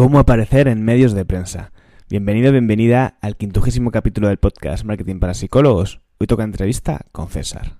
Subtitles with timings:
[0.00, 1.72] cómo aparecer en medios de prensa.
[2.08, 6.00] Bienvenido, bienvenida al quintugésimo capítulo del podcast Marketing para Psicólogos.
[6.18, 7.76] Hoy toca entrevista con César.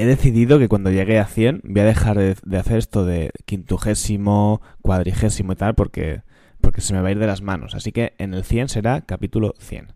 [0.00, 4.62] He decidido que cuando llegue a 100 voy a dejar de, hacer esto de quintugésimo,
[4.80, 6.22] cuadrigésimo y tal porque,
[6.62, 7.74] porque se me va a ir de las manos.
[7.74, 9.92] Así que en el 100 será capítulo 100.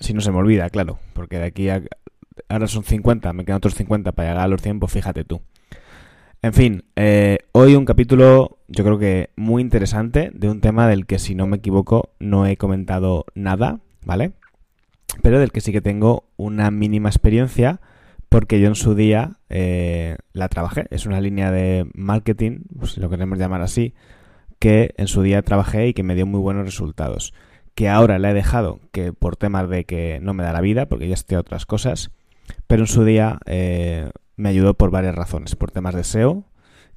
[0.00, 1.82] Si no se me olvida, claro, porque de aquí a...
[2.48, 5.40] Ahora son 50, me quedan otros 50 para llegar a los 100, pues fíjate tú.
[6.40, 11.06] En fin, eh, hoy un capítulo yo creo que muy interesante de un tema del
[11.06, 14.32] que si no me equivoco no he comentado nada, ¿vale?
[15.22, 17.80] Pero del que sí que tengo una mínima experiencia
[18.28, 20.86] porque yo en su día eh, la trabajé.
[20.90, 23.94] Es una línea de marketing, pues, si lo queremos llamar así,
[24.58, 27.32] que en su día trabajé y que me dio muy buenos resultados.
[27.74, 30.86] Que ahora la he dejado, que por temas de que no me da la vida,
[30.86, 32.10] porque ya estoy a otras cosas,
[32.66, 35.54] pero en su día eh, me ayudó por varias razones.
[35.56, 36.44] Por temas de SEO,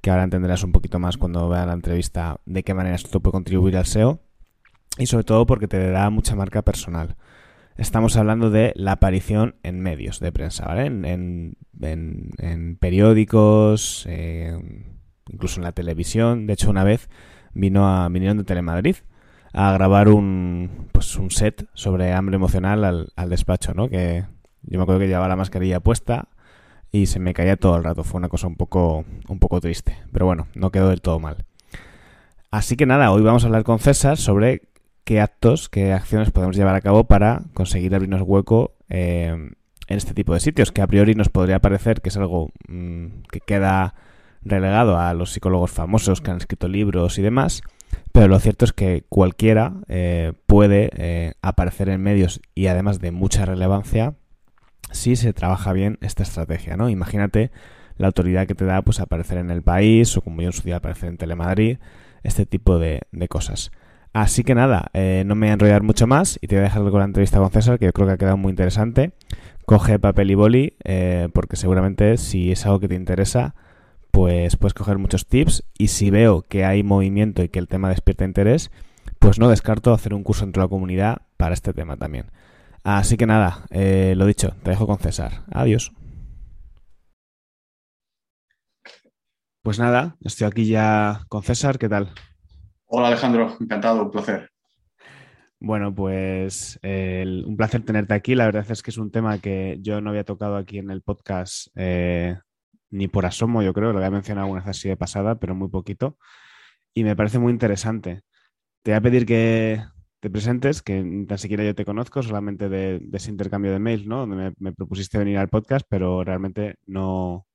[0.01, 3.33] que ahora entenderás un poquito más cuando veas la entrevista de qué manera esto puede
[3.33, 4.19] contribuir al SEO.
[4.97, 7.15] Y sobre todo porque te da mucha marca personal
[7.81, 10.85] estamos hablando de la aparición en medios de prensa, ¿vale?
[10.85, 11.57] En,
[12.79, 14.07] periódicos,
[15.29, 16.45] incluso en la televisión.
[16.45, 17.09] De hecho, una vez
[17.53, 18.97] vino a, vinieron de Telemadrid
[19.53, 23.89] a grabar un, pues un set sobre hambre emocional al, al despacho, ¿no?
[23.89, 24.25] Que
[24.61, 26.29] yo me acuerdo que llevaba la mascarilla puesta
[26.91, 28.03] y se me caía todo el rato.
[28.03, 29.97] Fue una cosa un poco, un poco triste.
[30.13, 31.45] Pero bueno, no quedó del todo mal.
[32.51, 34.70] Así que nada, hoy vamos a hablar con César sobre
[35.11, 40.13] qué actos, qué acciones podemos llevar a cabo para conseguir abrirnos hueco eh, en este
[40.13, 43.93] tipo de sitios, que a priori nos podría parecer que es algo mm, que queda
[44.41, 47.61] relegado a los psicólogos famosos que han escrito libros y demás,
[48.13, 53.11] pero lo cierto es que cualquiera eh, puede eh, aparecer en medios y además de
[53.11, 54.15] mucha relevancia
[54.91, 56.89] si se trabaja bien esta estrategia, ¿no?
[56.89, 57.51] Imagínate
[57.97, 60.63] la autoridad que te da pues aparecer en el país o como yo en su
[60.63, 61.79] día aparecer en Telemadrid,
[62.23, 63.73] este tipo de cosas.
[64.13, 66.63] Así que nada, eh, no me voy a enrollar mucho más y te voy a
[66.63, 69.13] dejar con la entrevista con César, que yo creo que ha quedado muy interesante.
[69.65, 73.55] Coge papel y boli, eh, porque seguramente si es algo que te interesa,
[74.11, 75.63] pues puedes coger muchos tips.
[75.77, 78.69] Y si veo que hay movimiento y que el tema despierta interés,
[79.19, 82.31] pues no descarto hacer un curso entre la comunidad para este tema también.
[82.83, 85.43] Así que nada, eh, lo dicho, te dejo con César.
[85.51, 85.93] Adiós.
[89.63, 92.13] Pues nada, estoy aquí ya con César, ¿qué tal?
[92.93, 94.51] Hola Alejandro, encantado, un placer.
[95.61, 98.35] Bueno, pues un placer tenerte aquí.
[98.35, 101.01] La verdad es que es un tema que yo no había tocado aquí en el
[101.01, 102.37] podcast eh,
[102.89, 105.69] ni por asomo, yo creo, lo había mencionado alguna vez así de pasada, pero muy
[105.69, 106.17] poquito.
[106.93, 108.23] Y me parece muy interesante.
[108.83, 109.81] Te voy a pedir que
[110.19, 114.05] te presentes, que ni tan siquiera yo te conozco, solamente de, ese intercambio de mails,
[114.05, 114.17] ¿no?
[114.17, 117.47] Donde me, me, propusiste venir al podcast, pero realmente no,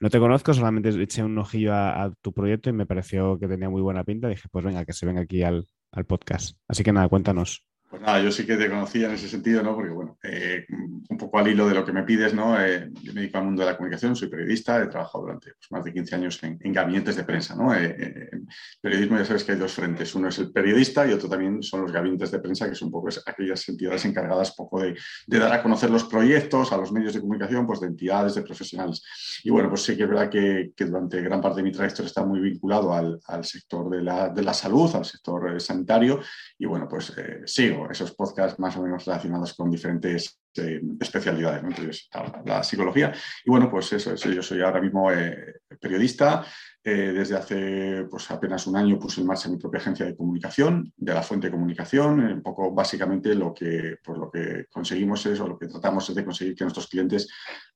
[0.00, 3.68] no te conozco, solamente eché un ojillo a, tu proyecto y me pareció que tenía
[3.68, 4.28] muy buena pinta.
[4.28, 6.56] Dije, pues venga, que se venga aquí al, al podcast.
[6.68, 7.64] Así que nada, cuéntanos.
[7.90, 9.74] Pues nada, yo sí que te conocía en ese sentido, ¿no?
[9.74, 10.64] Porque, bueno, eh,
[11.08, 12.56] un poco al hilo de lo que me pides, ¿no?
[12.60, 15.72] Eh, yo me dedico al mundo de la comunicación, soy periodista, he trabajado durante pues,
[15.72, 17.74] más de 15 años en, gabinetes de prensa, ¿no?
[17.74, 18.46] Eh, en
[18.80, 21.82] periodismo ya sabes que hay dos frentes, uno es el periodista y otro también son
[21.82, 24.94] los gabinetes de prensa, que son un poco aquellas entidades encargadas poco de,
[25.26, 29.02] dar a conocer los proyectos a los medios de comunicación, pues de entidades, de profesionales.
[29.42, 32.24] Y bueno, pues sí que es verdad que, durante gran parte de mi trayectoria está
[32.24, 36.20] muy vinculado al, sector de la, salud, al sector sanitario,
[36.56, 37.12] y bueno, pues
[37.46, 42.08] sigo esos podcasts más o menos relacionados con diferentes eh, especialidades,
[42.44, 43.12] la, psicología.
[43.44, 46.44] Y bueno, pues eso, yo soy ahora mismo eh, periodista.
[46.82, 50.92] Eh, desde hace pues, apenas un año puse en marcha mi propia agencia de comunicación,
[50.96, 52.20] de la fuente de comunicación.
[52.20, 56.16] Un poco básicamente lo que, pues, lo que conseguimos es, o lo que tratamos es
[56.16, 57.28] de conseguir que nuestros clientes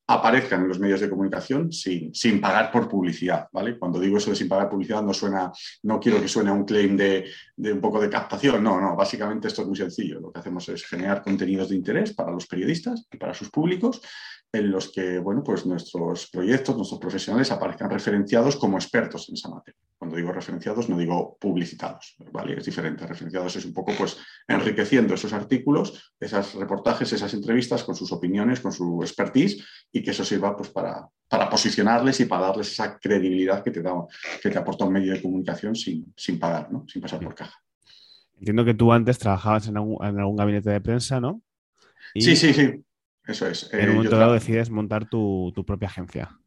[0.07, 3.79] aparezcan en los medios de comunicación sin, sin pagar por publicidad, ¿vale?
[3.79, 5.51] Cuando digo eso de sin pagar publicidad no suena,
[5.83, 9.49] no quiero que suene un claim de, de, un poco de captación, no, no, básicamente
[9.49, 10.21] esto es muy sencillo.
[10.21, 14.03] Lo que hacemos es generar contenidos de interés para los periodistas y para sus públicos
[14.53, 19.49] en los que bueno, pues nuestros proyectos, nuestros profesionales aparezcan referenciados como expertos en esa
[19.49, 19.81] materia.
[20.15, 22.57] Cuando digo referenciados, no digo publicitados, ¿vale?
[22.57, 23.05] Es diferente.
[23.05, 24.17] Referenciados es un poco pues
[24.47, 30.13] enriqueciendo esos artículos, esos reportajes, esas entrevistas con sus opiniones, con su expertise y que
[30.13, 33.93] eso sirva pues para, para posicionarles y para darles esa credibilidad que te, da,
[34.41, 36.85] que te aporta un medio de comunicación sin, sin pagar, ¿no?
[36.87, 37.59] Sin pasar por caja.
[38.39, 41.43] Entiendo que tú antes trabajabas en algún, en algún gabinete de prensa, ¿no?
[42.15, 42.85] Sí, sí, sí.
[43.27, 43.69] Eso es.
[43.73, 46.39] En un eh, momento dado decides montar tu, propia agencia.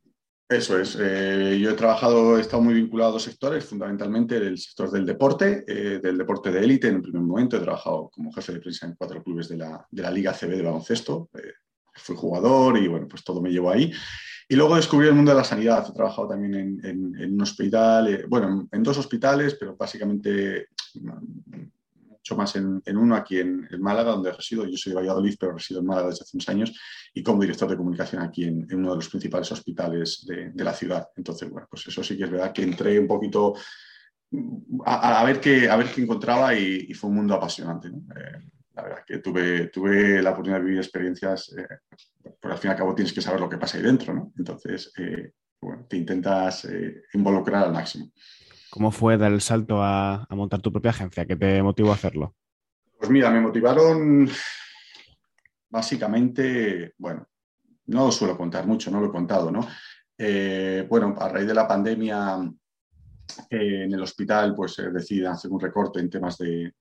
[0.49, 0.97] Eso es.
[0.97, 5.05] Eh, yo he trabajado, he estado muy vinculado a dos sectores, fundamentalmente el sector del
[5.05, 6.87] deporte, eh, del deporte de élite.
[6.87, 9.85] En un primer momento he trabajado como jefe de prensa en cuatro clubes de la,
[9.91, 11.29] de la Liga CB de baloncesto.
[11.33, 11.51] Eh,
[11.95, 13.91] fui jugador y bueno, pues todo me llevó ahí.
[14.47, 15.85] Y luego descubrí el mundo de la sanidad.
[15.89, 20.67] He trabajado también en, en un hospital, bueno, en dos hospitales, pero básicamente
[22.35, 24.65] más en, uno aquí en, Málaga, donde resido.
[24.65, 26.79] Yo soy de Valladolid, pero resido en Málaga desde hace unos años
[27.13, 31.07] y como director de comunicación aquí en, uno de los principales hospitales de, la ciudad.
[31.15, 33.53] Entonces, bueno, pues eso sí que es verdad que entré un poquito
[34.85, 37.87] a, ver, qué, a ver qué encontraba y, fue un mundo apasionante.
[37.87, 41.65] Eh, la verdad que tuve, tuve la oportunidad de vivir experiencias, eh,
[42.41, 44.31] al fin y al cabo tienes que saber lo que pasa ahí dentro.
[44.37, 45.31] Entonces, eh,
[45.61, 46.67] bueno, te intentas
[47.13, 48.11] involucrar al máximo.
[48.69, 51.25] ¿Cómo fue dar el salto a, montar tu propia agencia?
[51.25, 52.35] ¿Qué te motivó a hacerlo?
[52.97, 54.29] Pues mira, me motivaron
[55.69, 57.27] básicamente, bueno,
[57.87, 59.65] no lo suelo contar mucho, no lo he contado, ¿no?
[60.17, 62.39] Eh, bueno, a raíz de la pandemia
[63.49, 66.73] eh, en el hospital, pues eh, deciden hacer un recorte en temas de,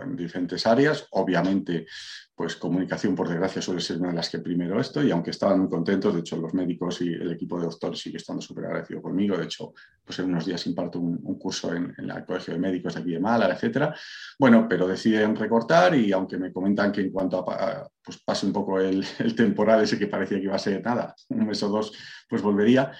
[0.00, 1.06] en diferentes áreas.
[1.10, 1.86] Obviamente,
[2.34, 5.60] pues comunicación, por desgracia, suele ser una de las que primero esto, y aunque estaban
[5.60, 9.02] muy contentos, de hecho, los médicos y el equipo de doctores sigue estando súper agradecido
[9.02, 9.36] conmigo.
[9.36, 9.74] De hecho,
[10.04, 13.20] pues en unos días imparto un, curso en, el Colegio de Médicos de aquí de
[13.20, 13.94] Málaga, etcétera.
[14.38, 18.52] Bueno, pero deciden recortar y aunque me comentan que en cuanto a, pues pase un
[18.52, 19.04] poco el,
[19.36, 21.92] temporal ese que parecía que iba a ser nada, un mes o dos,
[22.28, 22.92] pues volvería.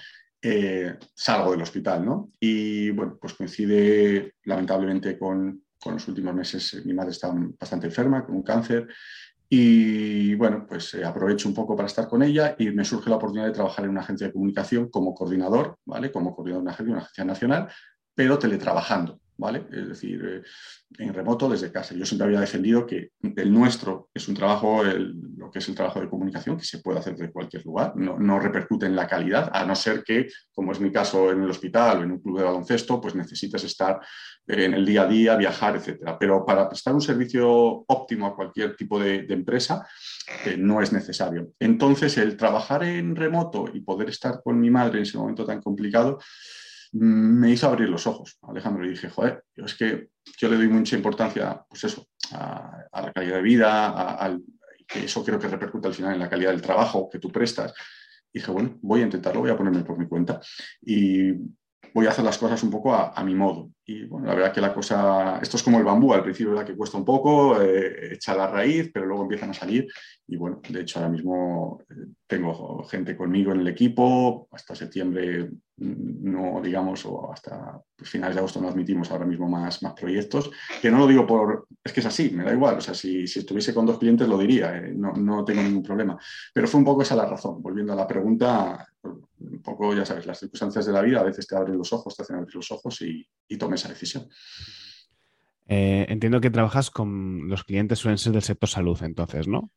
[0.45, 2.31] Eh, salgo del hospital, ¿no?
[2.37, 7.87] Y bueno, pues coincide lamentablemente con, con los últimos meses eh, mi madre está bastante
[7.87, 8.87] enferma, con un cáncer,
[9.49, 13.17] y bueno, pues eh, aprovecho un poco para estar con ella y me surge la
[13.17, 16.11] oportunidad de trabajar en una agencia de comunicación como coordinador, ¿vale?
[16.11, 17.69] Como coordinador de una agencia, una agencia nacional,
[18.15, 19.19] pero teletrabajando.
[19.49, 20.41] Es decir, eh,
[20.99, 21.95] en remoto desde casa.
[21.95, 25.99] Yo siempre había defendido que el nuestro es un trabajo, lo que es el trabajo
[25.99, 29.65] de comunicación, que se puede hacer de cualquier lugar, no, repercute en la calidad, a
[29.65, 32.45] no ser que, como es mi caso en el hospital o en un club de
[32.45, 33.99] baloncesto, pues necesitas estar
[34.47, 36.17] en el día a día, viajar, etcétera.
[36.17, 37.49] Pero para prestar un servicio
[37.87, 39.87] óptimo a cualquier tipo de, empresa,
[40.45, 41.53] eh, no es necesario.
[41.59, 45.61] Entonces, el trabajar en remoto y poder estar con mi madre en ese momento tan
[45.61, 46.19] complicado,
[46.93, 50.95] me hizo abrir los ojos, Alejandro, y dije, joder, es que yo le doy mucha
[50.95, 54.37] importancia, pues eso, a, la calidad de vida, a,
[54.87, 57.73] que eso creo que repercute al final en la calidad del trabajo que tú prestas.
[58.31, 60.39] Y dije, bueno, voy a intentarlo, voy a ponerme por mi cuenta.
[60.81, 61.31] Y
[61.93, 63.69] voy a hacer las cosas un poco a, mi modo.
[63.85, 66.65] Y bueno, la verdad que la cosa, esto es como el bambú, al principio verdad
[66.65, 69.87] que cuesta un poco, eh, echa la raíz, pero luego empiezan a salir.
[70.27, 75.49] Y bueno, de hecho ahora mismo eh, tengo gente conmigo en el equipo, hasta septiembre
[75.77, 80.49] mm, no, digamos, o hasta finales de agosto no admitimos ahora mismo más, más proyectos,
[80.81, 83.27] que no lo digo por, es que es así, me da igual, o sea, si,
[83.27, 86.17] si estuviese con dos clientes lo diría, eh, no, no tengo ningún problema.
[86.53, 89.25] Pero fue un poco esa la razón, volviendo a la pregunta, un
[89.63, 92.21] poco, ya sabes, las circunstancias de la vida a veces te abren los ojos, te
[92.21, 94.29] hacen abrir los ojos y, y tomes esa decisión.
[95.65, 99.71] Eh, entiendo que trabajas con los clientes suelen ser del sector salud, entonces, ¿no?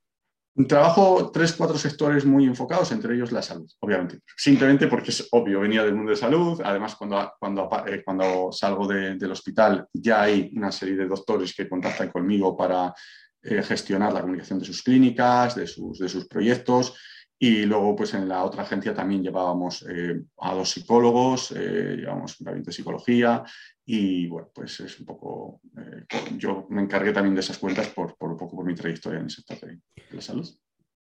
[0.69, 4.21] Trabajo tres, cuatro sectores muy enfocados, entre ellos la salud, obviamente.
[4.37, 6.61] Simplemente porque es obvio, venía del mundo de salud.
[6.65, 11.69] Además, cuando, cuando, eh, cuando salgo del hospital, ya hay una serie de doctores que
[11.69, 12.95] contactan conmigo para
[13.43, 16.95] eh, gestionar la comunicación de sus clínicas, de sus, de sus proyectos.
[17.39, 22.41] Y luego, pues en la otra agencia también llevábamos eh, a dos psicólogos, eh, llevábamos
[22.41, 23.45] un gabinete de psicología
[23.85, 26.07] y bueno, pues es un poco, eh,
[26.39, 29.27] yo me encargué también de esas cuentas por, por, un poco por mi trayectoria en
[29.27, 29.79] el sector de,
[30.13, 30.49] la salud.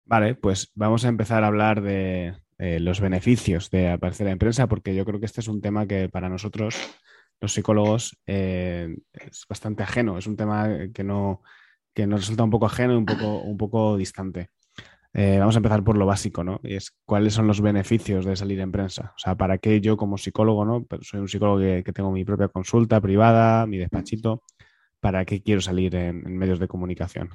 [0.05, 4.95] Vale, pues vamos a empezar a hablar de los beneficios de aparecer en prensa, porque
[4.95, 6.75] yo creo que este es un tema que para nosotros,
[7.41, 11.41] los psicólogos, es bastante ajeno, es un tema que, no,
[11.93, 14.49] que nos resulta un poco ajeno y un poco, un poco distante.
[15.15, 16.59] Eh, vamos a empezar por lo básico, ¿no?
[16.63, 19.13] Es cuáles son los beneficios de salir en prensa.
[19.15, 20.87] O sea, ¿para qué yo como psicólogo, ¿no?
[21.01, 24.41] soy un psicólogo que, tengo mi propia consulta privada, mi despachito.
[24.99, 27.29] ¿Para qué quiero salir en, medios de comunicación?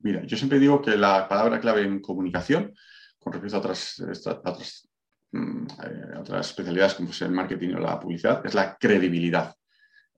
[0.00, 2.74] Mira, yo siempre digo que la palabra clave en comunicación,
[3.18, 4.88] con respecto a otras, otras,
[5.32, 9.54] mm, eh, otras especialidades como es el marketing o la publicidad, es la credibilidad.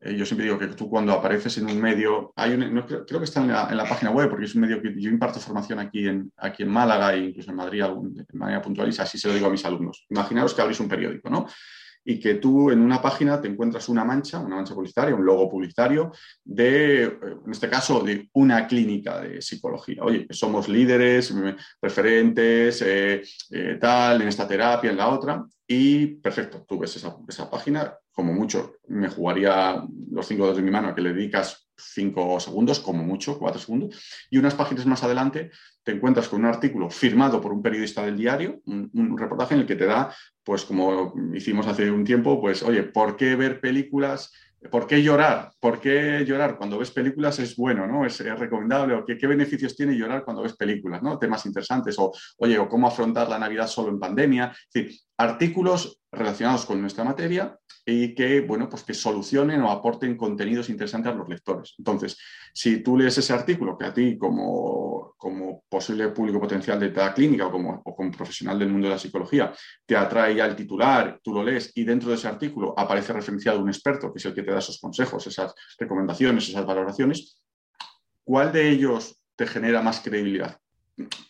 [0.00, 2.57] Eh, yo siempre digo que tú cuando apareces en un medio, hay
[3.07, 5.81] creo, que está en la, página web, porque es un medio que yo imparto formación
[5.81, 9.28] aquí en, aquí en Málaga e incluso en Madrid de manera puntual y así se
[9.28, 10.07] lo digo a mis alumnos.
[10.09, 11.47] Imaginaos que abrís un periódico, ¿no?
[12.11, 15.47] Y que tú en una página te encuentras una mancha, una mancha publicitaria, un logo
[15.47, 16.11] publicitario
[16.43, 20.03] de, en este caso, de una clínica de psicología.
[20.03, 21.35] Oye, somos líderes,
[21.83, 25.45] referentes, eh, eh, tal, en esta terapia, en la otra.
[25.67, 30.62] Y perfecto, tú ves esa, esa página, como mucho me jugaría los cinco dedos de
[30.62, 34.87] mi mano a que le dedicas cinco segundos, como mucho, cuatro segundos, y unas páginas
[34.87, 35.51] más adelante
[35.83, 39.67] te encuentras con un artículo firmado por un periodista del diario, un, reportaje en el
[39.67, 44.33] que te da, pues como hicimos hace un tiempo, pues oye, ¿por qué ver películas?
[44.71, 45.53] ¿Por qué llorar?
[45.61, 48.05] ¿Por qué llorar cuando ves películas es bueno, ¿no?
[48.05, 48.95] Es, recomendable.
[48.95, 51.17] ¿O qué, qué, beneficios tiene llorar cuando ves películas, ¿no?
[51.17, 51.97] Temas interesantes.
[51.99, 54.53] O, oye, o cómo afrontar la Navidad solo en pandemia.
[54.53, 57.57] Es decir, artículos relacionados con nuestra materia
[57.90, 61.75] y que, bueno, pues que solucionen o aporten contenidos interesantes a los lectores.
[61.78, 62.18] Entonces,
[62.52, 67.14] si tú lees ese artículo que a ti como, como posible público potencial de la
[67.14, 69.54] clínica o como, o como profesional del mundo de la psicología
[69.87, 73.59] te atrae ya el titular, tú lo lees y dentro de ese artículo aparece referenciado
[73.59, 77.40] un experto que es el que te da esos consejos, esas recomendaciones, esas valoraciones,
[78.23, 80.59] ¿cuál de ellos te genera más credibilidad?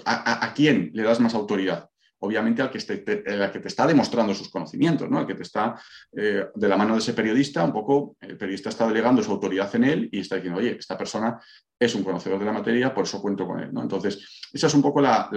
[0.07, 1.91] a quién le das más autoridad?
[2.21, 5.19] Obviamente al que, te, que te está demostrando sus conocimientos, ¿no?
[5.19, 5.81] Al que te está,
[6.17, 9.75] eh, de la mano de ese periodista, un poco, el periodista está delegando su autoridad
[9.77, 11.39] en él y está diciendo, oye, esta persona
[11.79, 13.83] es un conocedor de la materia, por eso cuento con él, ¿no?
[13.83, 15.31] Entonces, esa es un poco la,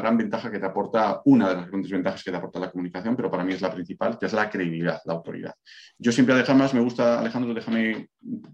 [0.00, 3.14] gran ventaja que te aporta, una de las grandes ventajas que te aporta la comunicación,
[3.14, 5.54] pero para mí es la principal, que es la credibilidad, la autoridad.
[5.98, 8.08] Yo siempre, más me gusta, Alejandro, déjame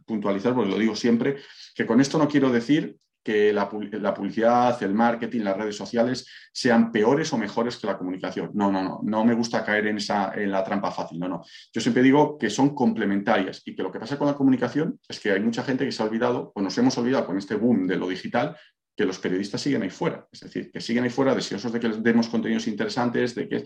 [0.05, 1.37] puntualizar, porque lo digo siempre,
[1.75, 2.97] que con esto no quiero decir
[3.29, 8.53] que la, publicidad, el marketing, las redes sociales sean peores o mejores que la comunicación.
[8.55, 11.45] No, no, no, no me gusta caer en, esa, en la trampa fácil, no, no.
[11.71, 15.21] Yo siempre digo que son complementarias y que lo que pasa con la comunicación es
[15.21, 17.87] que hay mucha gente que se ha olvidado o nos hemos olvidado con este boom
[17.87, 18.57] de lo digital
[18.97, 21.89] que los periodistas siguen ahí fuera, es decir, que siguen ahí fuera deseosos de que
[21.89, 23.65] les demos contenidos interesantes, de que...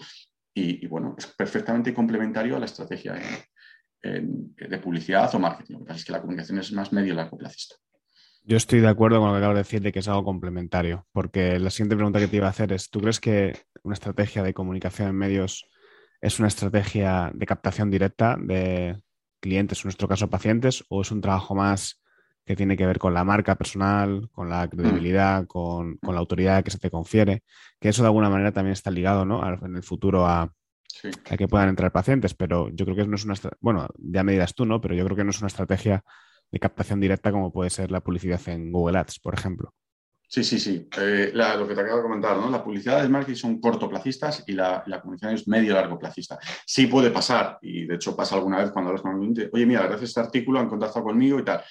[0.54, 3.14] Y, bueno, es perfectamente complementario a la estrategia
[4.02, 5.74] de publicidad o marketing.
[5.74, 7.76] Lo que pasa es que la comunicación es más medio largo plazista.
[8.44, 11.06] Yo estoy de acuerdo con lo que acabo de decir de que es algo complementario,
[11.12, 14.42] porque la siguiente pregunta que te iba a hacer es, ¿tú crees que una estrategia
[14.42, 15.68] de comunicación en medios
[16.20, 19.00] es una estrategia de captación directa de
[19.40, 22.00] clientes, en nuestro caso pacientes, o es un trabajo más
[22.44, 26.72] que tiene que ver con la marca personal, con la credibilidad, con, la autoridad que
[26.72, 27.44] se te confiere,
[27.78, 29.40] que eso de alguna manera también está ligado ¿no?
[29.64, 30.52] en el futuro a,
[31.30, 34.32] a que puedan entrar pacientes, pero yo creo que no es una, bueno, ya me
[34.32, 34.80] dirás tú, ¿no?
[34.80, 36.04] Pero yo creo que no es una estrategia
[36.52, 39.72] de captación directa como puede ser la publicidad en Google Ads, por ejemplo.
[40.28, 40.88] Sí, sí, sí.
[40.98, 42.48] Eh, lo que te acabo de comentar, ¿no?
[42.48, 46.38] La publicidad de marketing son cortoplacistas y la, la comunicación es medio-largo placista.
[46.64, 49.66] Sí puede pasar, y de hecho pasa alguna vez cuando hablas con un cliente, oye,
[49.66, 51.62] mira, gracias a este artículo han contactado conmigo y tal.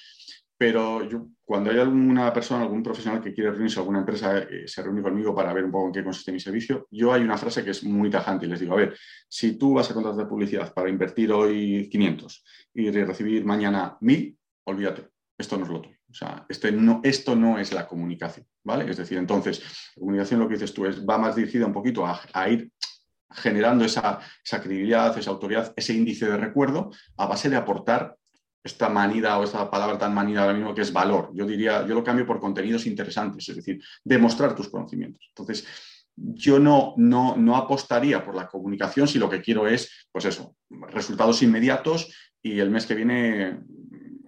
[0.56, 1.00] Pero
[1.44, 5.34] cuando hay alguna persona, algún profesional que quiere reunirse, alguna empresa eh, se reúne conmigo
[5.34, 7.82] para ver un poco en qué consiste mi servicio, yo hay una frase que es
[7.82, 8.96] muy tajante y les digo, a ver,
[9.28, 15.08] si tú vas a contratar publicidad para invertir hoy 500 y recibir mañana 1000, olvídate,
[15.38, 15.96] esto no es lo tuyo.
[16.10, 18.90] O sea, este no, esto no es la comunicación, ¿vale?
[18.90, 19.60] Es decir, entonces,
[19.96, 22.70] la comunicación, lo que dices tú, es, va más dirigida un poquito a, ir
[23.30, 28.16] generando esa, credibilidad, esa autoridad, ese índice de recuerdo, a base de aportar
[28.62, 31.30] esta manida o esta palabra tan manida ahora mismo que es valor.
[31.34, 35.24] Yo diría, yo lo cambio por contenidos interesantes, es decir, demostrar tus conocimientos.
[35.28, 35.66] Entonces,
[36.14, 40.56] yo no, no, no apostaría por la comunicación si lo que quiero es, pues eso,
[40.68, 43.60] resultados inmediatos y el mes que viene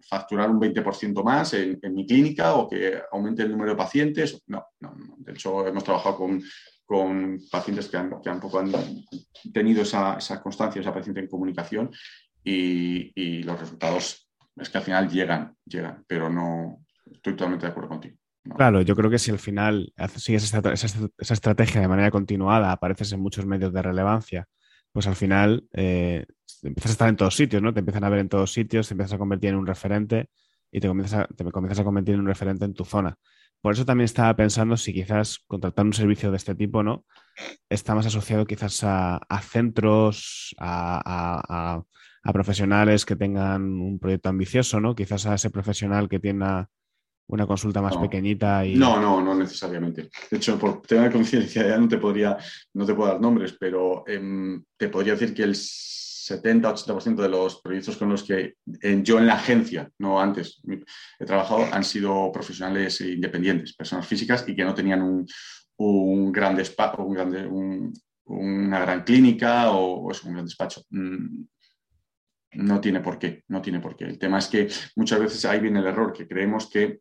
[0.09, 4.43] facturar un 20% más en, mi clínica o que aumente el número de pacientes.
[4.47, 6.43] No, no, De hecho, hemos trabajado con,
[6.85, 8.73] con pacientes que han, que han, poco han
[9.53, 11.91] tenido esa, esa, constancia, esa paciente en comunicación
[12.43, 17.73] y, y, los resultados es que al final llegan, llegan, pero no estoy totalmente de
[17.73, 18.17] acuerdo contigo.
[18.57, 23.11] Claro, yo creo que si al final sigues esa, esa, estrategia de manera continuada, apareces
[23.13, 24.47] en muchos medios de relevancia,
[24.95, 26.25] pues al final eh,
[26.63, 27.75] empiezas a estar en todos sitios, ¿no?
[27.75, 30.31] Te empiezan a ver en todos sitios, te empiezas a convertir en un referente
[30.71, 33.19] y te comienzas a, comienzas a convertir en un referente en tu zona.
[33.61, 37.05] Por eso también estaba pensando si quizás contratar un servicio de este tipo, ¿no?
[37.69, 41.83] Está más asociado quizás a, centros, a,
[42.33, 44.95] profesionales que tengan un proyecto ambicioso, ¿no?
[44.95, 46.67] Quizás a ese profesional que tiene
[47.47, 48.77] consulta más pequeñita y...
[48.77, 50.11] No, no, no necesariamente.
[50.31, 52.37] De hecho, por tema de confidencialidad no te podría,
[52.75, 57.61] no te puedo dar nombres, pero em, te podría decir que el 70-80% de los
[57.61, 58.55] proyectos con los que
[59.03, 60.63] yo en la agencia, no antes,
[61.19, 65.27] he trabajado, han sido profesionales independientes, personas físicas y que no tenían un,
[65.77, 67.47] un gran despacho, un grande,
[68.25, 70.83] una gran clínica o, un gran despacho.
[70.91, 71.45] Mm,
[72.55, 74.05] no tiene por qué, no tiene por qué.
[74.05, 77.01] El tema es que muchas veces ahí viene el error, que creemos que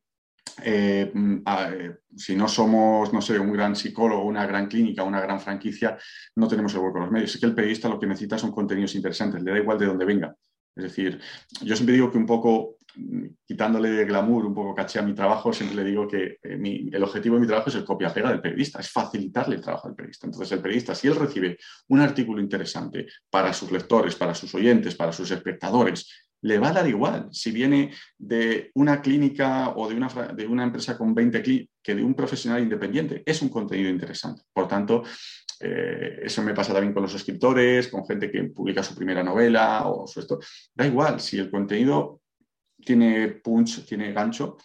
[0.61, 5.21] eh, mm, eh, si no somos, no sé, un gran psicólogo, una gran clínica, una
[5.21, 5.97] gran franquicia,
[6.35, 7.33] no tenemos el hueco en los medios.
[7.33, 10.05] Es que el periodista lo que necesita son contenidos interesantes, le da igual de dónde
[10.05, 10.35] venga.
[10.75, 11.19] Es decir,
[11.61, 15.13] yo siempre digo que un poco, mm, quitándole de glamour, un poco caché a mi
[15.13, 18.41] trabajo, siempre le digo que eh, el objetivo de mi trabajo es el copia-pega del
[18.41, 20.27] periodista, es facilitarle el trabajo del periodista.
[20.27, 21.57] Entonces, el periodista, si él recibe
[21.89, 26.73] un artículo interesante para sus lectores, para sus oyentes, para sus espectadores, le va a
[26.73, 31.41] dar igual si viene de una clínica o de una, de una empresa con 20
[31.41, 33.23] clínicas que de un profesional independiente.
[33.25, 34.43] Es un contenido interesante.
[34.53, 35.03] Por tanto,
[35.59, 39.87] eh, eso me pasa también con los escritores, con gente que publica su primera novela
[39.87, 40.39] o su esto.
[40.73, 42.21] Da igual, si el contenido
[42.77, 44.57] tiene punch, tiene gancho,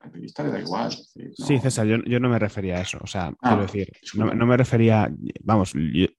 [0.00, 0.92] al periodista le da igual.
[0.92, 2.98] Sí, César, yo, no me refería a eso.
[3.02, 5.10] O sea, ah, quiero decir, no, me refería,
[5.42, 5.74] vamos,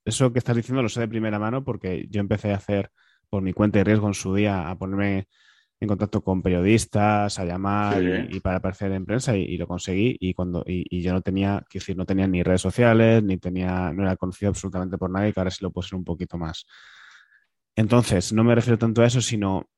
[0.05, 2.91] eso que estás diciendo lo sé de primera mano porque yo empecé a hacer
[3.29, 5.27] por mi cuenta de riesgo en su día, a ponerme
[5.79, 10.33] en contacto con periodistas, a llamar y, para aparecer en prensa y, lo conseguí y
[10.33, 14.03] cuando y, yo no tenía, quiero decir, no tenía ni redes sociales, ni tenía, no
[14.03, 16.65] era conocido absolutamente por nadie, que ahora sí lo puedo ser un poquito más.
[17.75, 19.69] Entonces, no me refiero tanto a eso, sino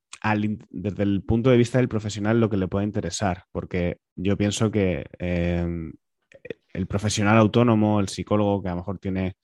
[0.70, 4.72] desde el punto de vista del profesional lo que le puede interesar, porque yo pienso
[4.72, 5.94] que em,
[6.74, 9.36] el profesional autónomo, el psicólogo que a lo mejor tiene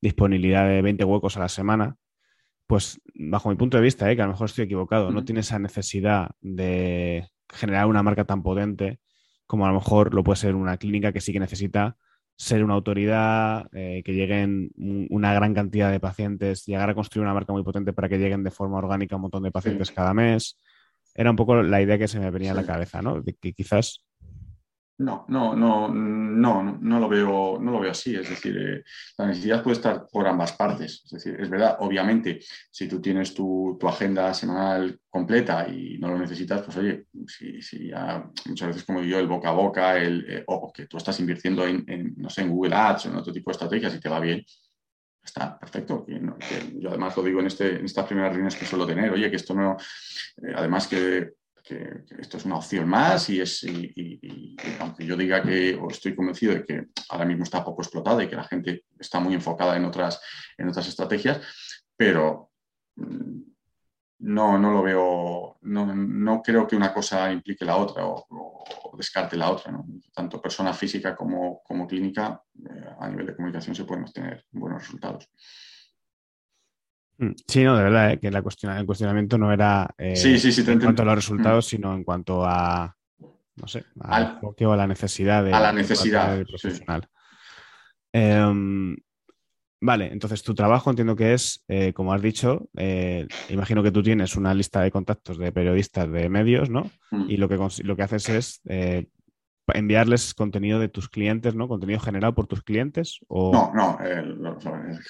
[0.00, 1.96] disponibilidad de 20 huecos a la semana,
[2.66, 4.16] pues bajo mi punto de vista, ¿eh?
[4.16, 8.42] que a lo mejor estoy equivocado, no tiene esa necesidad de generar una marca tan
[8.42, 9.00] potente
[9.46, 11.96] como a lo mejor lo puede ser una clínica que sí que necesita
[12.36, 17.34] ser una autoridad, eh, que lleguen una gran cantidad de pacientes, llegar a construir una
[17.34, 20.58] marca muy potente para que lleguen de forma orgánica un montón de pacientes cada mes.
[21.14, 23.20] Era un poco la idea que se me venía a la cabeza, ¿no?
[23.20, 24.03] De que quizás
[24.98, 28.14] no, no, no, no, no lo veo, no lo veo así.
[28.14, 28.84] Es decir, eh,
[29.18, 31.02] la necesidad puede estar por ambas partes.
[31.04, 36.18] Es decir, es verdad, obviamente, si tú tienes tu, agenda semanal completa y no lo
[36.18, 40.44] necesitas, pues oye, si, ya muchas veces como digo, el boca a boca, el, eh,
[40.46, 43.50] o que tú estás invirtiendo en, no sé, en Google Ads o en otro tipo
[43.50, 44.44] de estrategias y te va bien,
[45.22, 46.06] está perfecto.
[46.06, 49.36] yo además lo digo en, este, en estas primeras reuniones que suelo tener, oye, que
[49.36, 49.76] esto no,
[50.42, 51.34] eh, además que
[51.64, 56.14] que, esto es una opción más y, es, y, aunque yo diga que, o estoy
[56.14, 59.76] convencido de que ahora mismo está poco explotada y que la gente está muy enfocada
[59.76, 60.20] en otras,
[60.58, 61.40] en otras estrategias,
[61.96, 62.50] pero
[62.96, 63.40] mm,
[64.18, 68.26] no, no lo veo, no, no creo que una cosa implique la otra o,
[68.96, 69.72] descarte la otra.
[70.14, 74.82] Tanto persona física como, como clínica, eh, a nivel de comunicación se pueden obtener buenos
[74.82, 75.28] resultados.
[77.18, 80.80] Mm, sí, no, de verdad, eh, que la cuestión, el cuestionamiento no era eh, en
[80.80, 81.68] cuanto a los resultados, mm.
[81.68, 82.96] sino en cuanto a,
[83.56, 87.08] no sé, al, o a la necesidad, de, a la necesidad del profesional.
[88.12, 88.96] Em,
[89.80, 92.68] vale, entonces tu trabajo entiendo que es, eh, como has dicho,
[93.48, 96.90] imagino que tú tienes una lista de contactos de periodistas de medios, ¿no?
[97.10, 97.30] Mm.
[97.30, 98.60] Y lo que, lo que haces es
[99.72, 101.68] enviarles contenido de tus clientes, ¿no?
[101.68, 103.20] Contenido generado por tus clientes.
[103.28, 103.52] O...
[103.52, 104.38] No, no, el,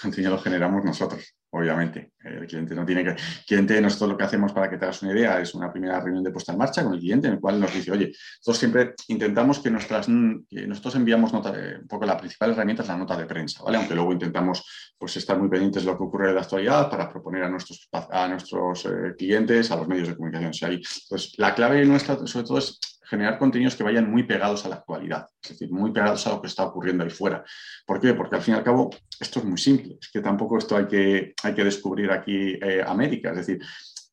[0.00, 2.12] contenido lo generamos nosotros, obviamente.
[2.22, 3.10] El cliente no tiene que.
[3.10, 6.00] El cliente, nosotros lo que hacemos para que te hagas una idea es una primera
[6.00, 8.58] reunión de puesta en marcha con el cliente, en el cual nos dice, oye, nosotros
[8.58, 10.06] siempre intentamos que nuestras.
[10.06, 13.78] Que nosotros enviamos nota un poco la principal herramienta es la nota de prensa, ¿vale?
[13.78, 14.64] Aunque luego intentamos
[14.96, 17.88] pues estar muy pendientes de lo que ocurre en la actualidad para proponer a nuestros,
[17.92, 20.54] a nuestros eh, clientes, a los medios de comunicación.
[20.54, 24.64] Si hay, pues la clave nuestra, sobre todo, es generar contenidos que vayan muy pegados
[24.64, 27.44] a la actualidad, es decir, muy pegados a lo que está ocurriendo ahí fuera.
[27.86, 28.14] ¿Por qué?
[28.14, 28.90] Porque al fin y al cabo
[29.20, 32.82] esto es muy simple, es que tampoco esto hay que, hay que descubrir aquí eh,
[32.86, 33.60] América, es decir,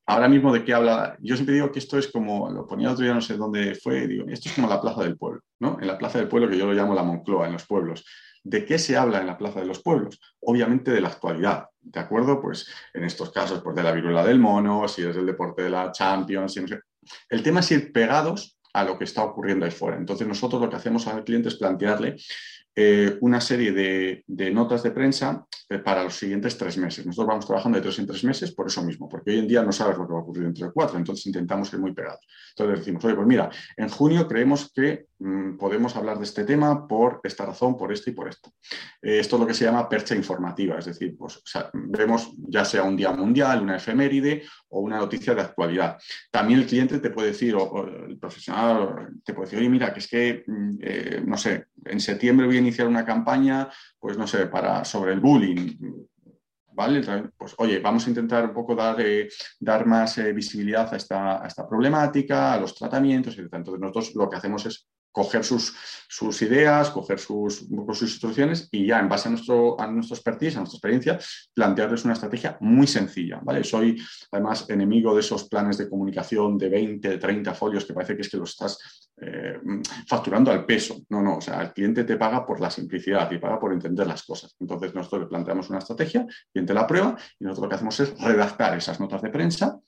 [0.05, 3.03] ahora mismo de qué habla, yo siempre digo que esto es como, lo ponía otro
[3.03, 5.77] día, no sé dónde fue, digo, esto es como la plaza del pueblo, ¿no?
[5.79, 8.05] En la plaza del pueblo que yo lo llamo la Moncloa en los pueblos.
[8.43, 10.19] ¿De qué se habla en la Plaza de los Pueblos?
[10.39, 12.41] Obviamente de la actualidad, ¿de acuerdo?
[12.41, 15.69] Pues en estos casos, pues de la viruela del mono, si es el deporte de
[15.69, 16.79] la Champions, si no sé.
[17.29, 19.97] El tema es ir pegados a lo que está ocurriendo ahí fuera.
[19.97, 22.15] Entonces nosotros lo que hacemos al cliente es plantearle
[22.73, 27.05] eh, una serie de, notas de prensa eh, para los siguientes tres meses.
[27.05, 29.61] Nosotros vamos trabajando de tres en tres meses por eso mismo, porque hoy en día
[29.61, 32.25] no sabes lo que va a ocurrir dentro de cuatro, entonces intentamos ir muy pegados.
[32.51, 36.87] Entonces decimos, oye, pues mira, en junio creemos que mm, podemos hablar de este tema
[36.87, 38.53] por esta razón, por esto y por esto.
[39.01, 42.83] Eh, esto es lo que se llama percha informativa, es decir, pues vemos ya sea
[42.83, 45.97] un día mundial, una efeméride o una noticia de actualidad.
[46.31, 49.99] También el cliente te puede decir, o, el profesional te puede decir, oye, mira, que
[49.99, 54.47] es que, mm, no sé, en septiembre voy a iniciar una campaña, pues no sé,
[54.47, 55.77] para, sobre el bullying.
[56.73, 57.01] ¿Vale?
[57.37, 59.27] Pues oye, vamos a intentar un poco dar, eh,
[59.59, 64.15] dar más eh, visibilidad a esta, a esta, problemática, a los tratamientos, y Entonces nosotros
[64.15, 65.75] lo que hacemos es coger sus,
[66.07, 70.59] sus ideas, coger sus, sus, instrucciones y ya en base a nuestro, a expertise, a
[70.59, 71.19] nuestra experiencia,
[71.53, 73.39] plantearles una estrategia muy sencilla.
[73.43, 73.63] ¿vale?
[73.63, 78.21] Soy además enemigo de esos planes de comunicación de 20, 30 folios que parece que
[78.21, 79.59] es que los estás eh,
[80.07, 81.01] facturando al peso.
[81.09, 84.07] No, no, o sea, el cliente te paga por la simplicidad y paga por entender
[84.07, 84.55] las cosas.
[84.59, 88.19] Entonces nosotros le planteamos una estrategia, cliente la prueba y nosotros lo que hacemos es
[88.19, 89.79] redactar esas notas de prensa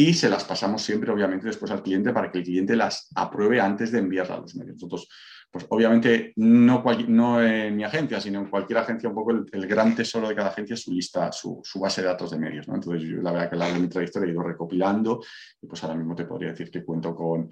[0.00, 3.60] y se las pasamos siempre, obviamente, después al cliente para que el cliente las apruebe
[3.60, 4.76] antes de enviarlas a los medios.
[4.76, 5.08] Nosotros
[5.50, 10.28] Pues obviamente no, en mi agencia, sino en cualquier agencia, un poco el, gran tesoro
[10.28, 12.68] de cada agencia es su lista, su, base de datos de medios.
[12.68, 15.20] Entonces, yo la verdad que a largo de mi trayectoria he ido recopilando
[15.60, 17.50] y pues ahora mismo te podría decir que cuento con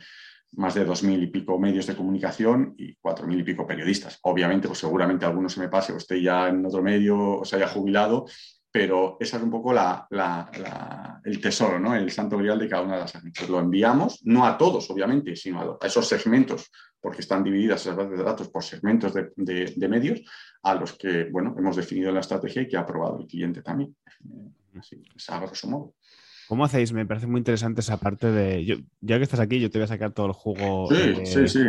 [0.52, 4.20] más de dos mil y pico medios de comunicación y cuatro mil y pico periodistas.
[4.22, 7.56] Obviamente, pues seguramente alguno se me pase o esté ya en otro medio o se
[7.56, 8.26] haya jubilado,
[8.76, 11.94] pero ese es un poco el tesoro, ¿no?
[11.94, 13.48] el santo grial de cada una de las agencias.
[13.48, 18.18] Lo enviamos, no a todos, obviamente, sino a, esos segmentos, porque están divididas esas bases
[18.18, 20.20] de datos por segmentos de, medios,
[20.62, 23.96] a los que bueno, hemos definido la estrategia y que ha aprobado el cliente también.
[24.78, 25.94] Así, es a grosso modo.
[26.46, 26.92] ¿Cómo hacéis?
[26.92, 28.84] Me parece muy interesante esa parte de.
[29.00, 30.88] ya que estás aquí, yo te voy a sacar todo el jugo.
[30.90, 31.64] Sí, sí, sí.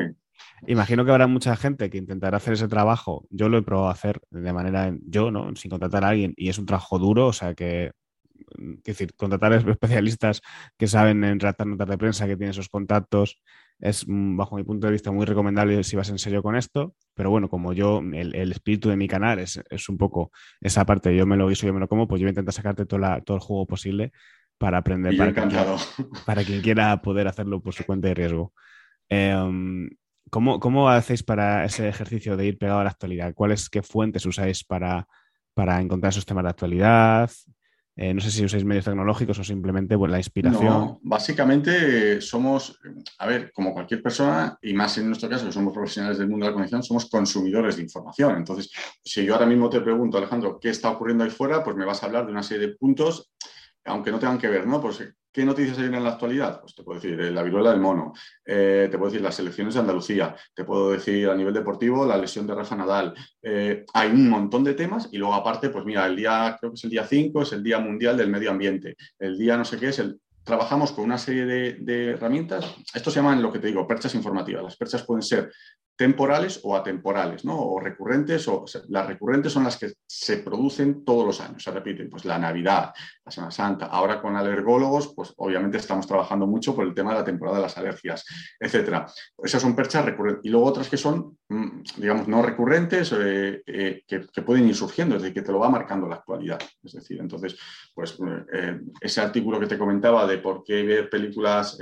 [0.68, 3.26] Imagino que habrá mucha gente que intentará hacer ese trabajo.
[3.30, 5.56] Yo lo he probado a hacer de manera, yo, ¿no?
[5.56, 7.92] Sin contratar a alguien y es un trabajo duro, o sea que,
[8.58, 10.42] es decir, contratar a especialistas
[10.78, 13.42] que saben en redactar notas de prensa, que tienen esos contactos,
[13.80, 16.96] es, mm, bajo mi punto de vista, muy recomendable si vas en serio con esto.
[17.14, 21.26] Pero bueno, como yo, el, espíritu de mi canal es, un poco esa parte, yo
[21.26, 23.38] me lo guiso, yo me lo como, pues yo voy a intentar sacarte todo, todo
[23.38, 24.12] el juego posible
[24.58, 25.34] para aprender, para,
[26.26, 28.54] para, quien quiera poder hacerlo por su cuenta de riesgo.
[29.10, 29.90] Eh,
[30.30, 33.34] ¿Cómo, hacéis para ese ejercicio de ir pegado a la actualidad?
[33.34, 35.08] ¿Cuáles, qué fuentes usáis para,
[35.54, 37.32] para encontrar esos temas de actualidad?
[38.00, 40.66] Eh, no sé si usáis medios tecnológicos o simplemente pues, la inspiración.
[40.66, 42.80] No, básicamente somos,
[43.18, 46.46] a ver, como cualquier persona, y más en nuestro caso, que somos profesionales del mundo
[46.46, 48.38] de la conexión, somos consumidores de información.
[48.38, 48.72] Entonces,
[49.04, 51.64] si yo ahora mismo te pregunto, Alejandro, ¿qué está ocurriendo ahí fuera?
[51.64, 53.34] Pues me vas a hablar de una serie de puntos,
[53.86, 54.80] aunque no tengan que ver, ¿no?
[54.80, 55.02] Pues
[55.38, 56.60] ¿Qué noticias hay en la actualidad?
[56.62, 58.12] Pues te puedo decir eh, la viruela del mono,
[58.44, 62.18] eh, te puedo decir las elecciones de Andalucía, te puedo decir a nivel deportivo la
[62.18, 63.14] lesión de Rafa Nadal.
[63.44, 66.78] Eh, hay un montón de temas y luego aparte, pues mira, el día, creo que
[66.78, 68.96] es el día 5, es el Día Mundial del Medio Ambiente.
[69.20, 70.04] El día no sé qué es.
[70.44, 72.74] Trabajamos con una serie de, de herramientas.
[72.92, 74.64] Esto se llaman lo que te digo, perchas informativas.
[74.64, 75.52] Las perchas pueden ser
[75.98, 77.60] temporales o atemporales, ¿no?
[77.60, 82.10] O recurrentes, o, las recurrentes son las que se producen todos los años, se repiten,
[82.10, 82.94] pues la Navidad,
[83.26, 87.20] la Semana Santa, ahora con alergólogos, pues obviamente estamos trabajando mucho por el tema de
[87.20, 88.26] la temporada de las alergias,
[88.60, 89.08] etcétera.
[89.44, 90.46] Esas son perchas recurrentes.
[90.46, 95.22] Y luego otras que son, digamos, no recurrentes, eh, eh, que, pueden ir surgiendo, es
[95.22, 96.60] decir, que te lo va marcando la actualidad.
[96.84, 97.58] Es decir, entonces,
[97.94, 98.18] pues
[98.54, 101.78] eh, ese artículo que te comentaba de por qué ver películas,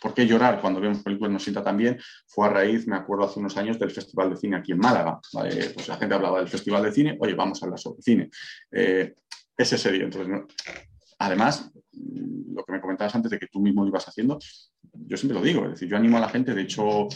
[0.00, 3.24] por qué llorar cuando vemos películas nos sienta tan bien, fue a raíz, me acuerdo,
[3.24, 5.20] hace unos años del Festival de Cine aquí en Málaga.
[5.32, 8.30] Pues la gente hablaba del Festival de Cine, oye, vamos a hablar sobre cine.
[8.70, 9.14] Eh,
[9.56, 10.04] ese sería.
[10.04, 10.44] Entonces,
[11.18, 14.38] además, lo que me comentabas antes de que tú mismo lo ibas haciendo,
[14.92, 17.08] yo siempre lo digo, es decir, yo animo a la gente, de hecho,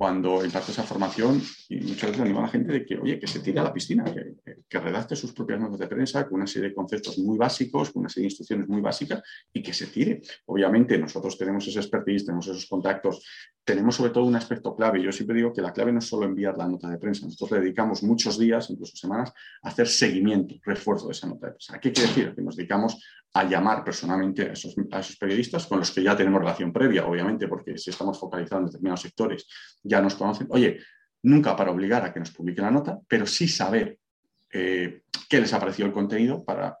[0.00, 3.26] cuando imparto esa formación y muchas veces animo a la gente de que, oye, que
[3.26, 6.70] se tire a la piscina, que, redacte sus propias notas de prensa con una serie
[6.70, 10.22] de conceptos muy básicos, con una serie de instrucciones muy básicas y que se tire.
[10.46, 13.22] Obviamente nosotros tenemos ese expertise, tenemos esos contactos,
[13.62, 15.02] tenemos sobre todo un aspecto clave.
[15.02, 17.50] Yo siempre digo que la clave no es solo enviar la nota de prensa, nosotros
[17.58, 21.78] le dedicamos muchos días, incluso semanas, a hacer seguimiento, refuerzo de esa nota de prensa.
[21.78, 22.34] ¿Qué quiere decir?
[22.34, 24.74] Que nos dedicamos a llamar personalmente a esos,
[25.18, 29.00] periodistas con los que ya tenemos relación previa, obviamente, porque si estamos focalizados en determinados
[29.02, 29.46] sectores,
[29.82, 30.48] ya nos conocen.
[30.50, 30.80] Oye,
[31.22, 33.98] nunca para obligar a que nos publiquen la nota, pero sí saber
[34.52, 36.76] eh, qué les ha parecido el contenido para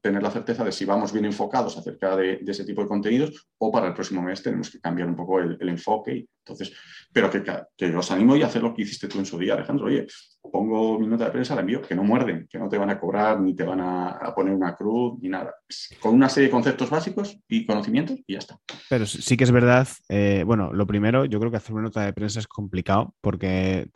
[0.00, 3.70] tener la certeza de si vamos bien enfocados acerca de, ese tipo de contenidos o
[3.70, 6.26] para el próximo mes tenemos que cambiar un poco el, enfoque.
[6.44, 6.72] entonces,
[7.12, 7.42] pero que,
[7.76, 9.86] que, os animo y a hacer lo que hiciste tú en su día, Alejandro.
[9.86, 10.06] Oye,
[10.50, 12.98] pongo mi nota de prensa, la envío, que no muerden, que no te van a
[12.98, 15.54] cobrar ni te van a, poner una cruz ni nada.
[16.00, 18.58] Con una serie de conceptos básicos y conocimientos y ya está.
[18.88, 22.04] Pero sí que es verdad, eh, bueno, lo primero, yo creo que hacer una nota
[22.04, 23.88] de prensa es complicado porque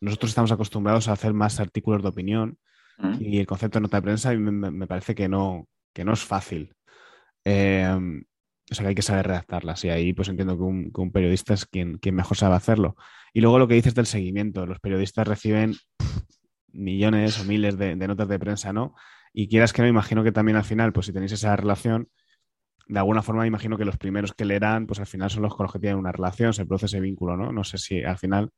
[0.00, 2.58] nosotros estamos acostumbrados a hacer más artículos de opinión
[3.18, 6.22] y el concepto de nota de prensa me, me parece que no, que no es
[6.22, 6.74] fácil.
[7.44, 8.24] Em,
[8.70, 11.66] o sea que hay que saber redactarlas y ahí pues entiendo que un, periodista es
[11.66, 12.96] quien, quien, mejor sabe hacerlo.
[13.32, 15.74] Y luego lo que dices del seguimiento, los periodistas reciben
[16.72, 18.94] millones o miles de, notas de prensa, ¿no?
[19.32, 22.08] Y quieras que no, imagino que también al final, pues si tenéis esa relación,
[22.86, 25.64] de alguna forma imagino que los primeros que leerán, pues al final son los con
[25.64, 27.52] los que tienen una relación, se produce ese vínculo, ¿no?
[27.52, 28.50] No sé si al final,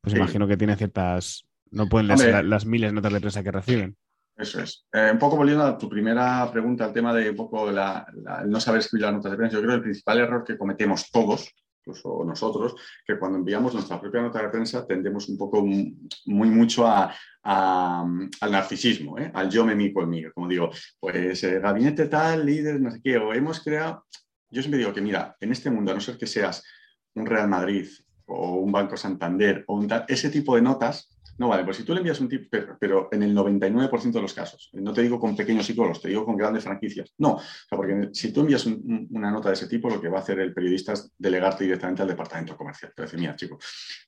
[0.00, 3.52] pues imagino que tiene ciertas no pueden leer las miles de notas de prensa que
[3.52, 3.96] reciben.
[4.36, 4.86] Eso es.
[4.92, 8.06] Eh, un poco volviendo a tu primera pregunta, al tema de un poco la,
[8.46, 11.10] no saber escribir las notas de prensa, yo creo que el principal error que cometemos
[11.12, 12.74] todos, incluso nosotros,
[13.06, 18.50] que cuando enviamos nuestra propia nota de prensa tendemos un poco muy mucho a, al
[18.50, 19.30] narcisismo, ¿eh?
[19.32, 23.00] al yo me mico el mío, como digo, pues eh, gabinete tal, líder, no sé
[23.04, 24.04] qué, o hemos creado,
[24.50, 26.64] yo siempre digo que mira, en este mundo, a no ser que seas
[27.14, 27.86] un Real Madrid
[28.26, 31.84] o un Banco Santander o un tal, ese tipo de notas No, vale, pues si
[31.84, 35.18] tú le envías un tip, pero, en el 99% de los casos, no te digo
[35.18, 37.12] con pequeños psicólogos, te digo con grandes franquicias.
[37.18, 40.38] No, porque si tú envías una nota de ese tipo, lo que va a hacer
[40.38, 42.92] el periodista es delegarte directamente al departamento comercial.
[42.94, 43.58] Te dice, mira, chico,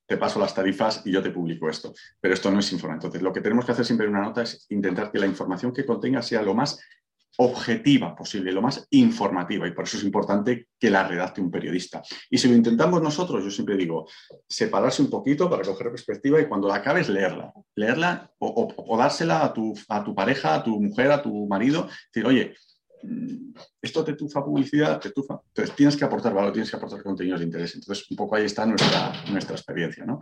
[0.07, 1.93] te paso las tarifas y yo te publico esto.
[2.21, 2.99] Pero esto no es información.
[2.99, 5.73] Entonces, lo que tenemos que hacer siempre en una nota es intentar que la información
[5.73, 6.79] que contenga sea lo más
[7.39, 12.03] objetiva posible, lo más informativa, y por eso es importante que la redacte un periodista.
[12.31, 14.09] Y si lo intentamos nosotros, yo siempre digo,
[14.49, 17.53] separarse un poquito para coger perspectiva y cuando la acabes, leerla.
[17.75, 22.27] Leerla o, dársela a tu, a tu, pareja, a tu mujer, a tu marido, decir,
[22.27, 22.55] oye,
[23.03, 25.41] mm, esto te tufa publicidad, te tufa.
[25.49, 27.75] Entonces tienes que aportar valor, tienes que aportar contenidos de interés.
[27.75, 30.07] Entonces, un poco ahí está nuestra, nuestra experiencia.
[30.07, 30.21] ¿no?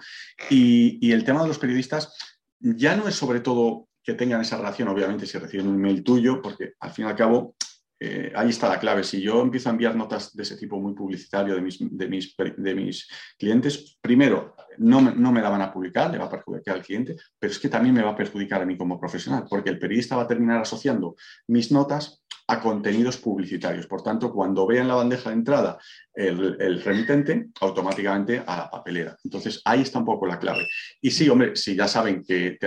[0.51, 2.17] Y, y el tema de los periodistas
[2.59, 6.43] ya no es sobre todo que tengan esa relación, obviamente, si reciben un email tuyo,
[6.43, 7.57] porque al fin y al cabo,
[7.99, 9.03] eh, ahí está la clave.
[9.03, 12.37] Si yo empiezo a enviar notas de ese tipo muy publicitario de mis, de mis,
[12.37, 16.31] de mis clientes, primero, no me, no me la van a publicar, le va a
[16.31, 19.45] perjudicar al cliente, pero es que también me va a perjudicar a mí como profesional,
[19.49, 23.87] porque el periodista va a terminar asociando mis notas a contenidos publicitarios.
[23.87, 25.79] Por tanto, cuando vean la bandeja de entrada
[26.13, 29.17] el, remitente, automáticamente a la papelera.
[29.25, 30.67] Entonces, ahí está un poco la clave.
[31.01, 32.59] Y sí, hombre, si ya saben que,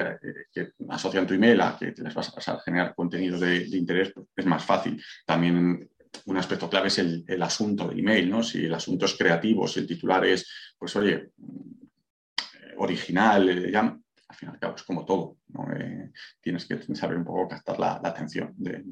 [0.90, 4.28] asocian tu email a que les vas a pasar a generar contenidos de, interés, pues
[4.36, 5.02] es más fácil.
[5.26, 5.88] También
[6.26, 8.42] un aspecto clave es el, el, asunto del email, ¿no?
[8.42, 11.30] Si el asunto es creativo, si el titular es, pues oye,
[12.78, 13.98] original, eh, ya
[14.30, 15.38] al fin y al cabo es como todo.
[15.80, 16.12] Eh,
[16.42, 18.84] tienes que saber un poco captar la, atención de,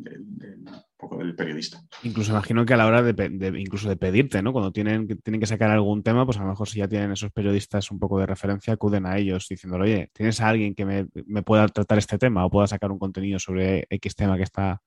[0.97, 1.81] poco del periodista.
[2.03, 4.53] Incluso imagino que a la hora de, incluso de pedirte, ¿no?
[4.53, 7.31] Cuando tienen, tienen que sacar algún tema, pues a lo mejor si ya tienen esos
[7.31, 11.07] periodistas un poco de referencia, acuden a ellos diciéndole, oye, ¿tienes a alguien que me,
[11.25, 14.81] me pueda tratar este tema o pueda sacar un contenido sobre X tema que está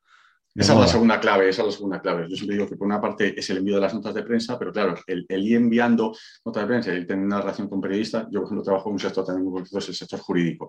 [0.59, 2.27] esa es la segunda clave, esa es la segunda clave.
[2.29, 4.59] Yo siempre digo que por una parte es el envío de las notas de prensa,
[4.59, 6.12] pero claro, el, ir enviando
[6.44, 8.94] notas de prensa y el tener una relación con periodistas, yo por ejemplo trabajo en
[8.94, 10.68] un sector también muy concreto, es el sector jurídico.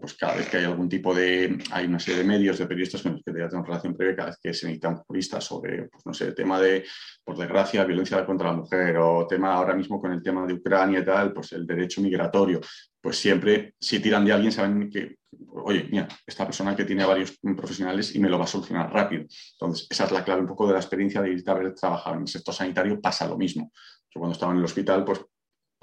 [0.00, 3.02] pues cada vez que hay algún tipo de, hay una serie de medios de periodistas
[3.02, 6.04] con los que ya tengo relación previa, cada vez que se necesitan juristas sobre, pues
[6.04, 6.84] no sé, tema de,
[7.24, 10.98] por desgracia, violencia contra la mujer o tema ahora mismo con el tema de Ucrania
[10.98, 12.60] y tal, pues el derecho migratorio,
[13.00, 15.16] pues siempre si tiran de alguien saben que
[15.64, 19.24] oye, mira, esta persona que tiene varios profesionales y me lo va a solucionar rápido.
[19.52, 22.28] Entonces, esa es la clave un poco de la experiencia de haber trabajado en el
[22.28, 23.72] sector sanitario, pasa lo mismo.
[24.10, 25.20] Yo cuando estaba en el hospital, pues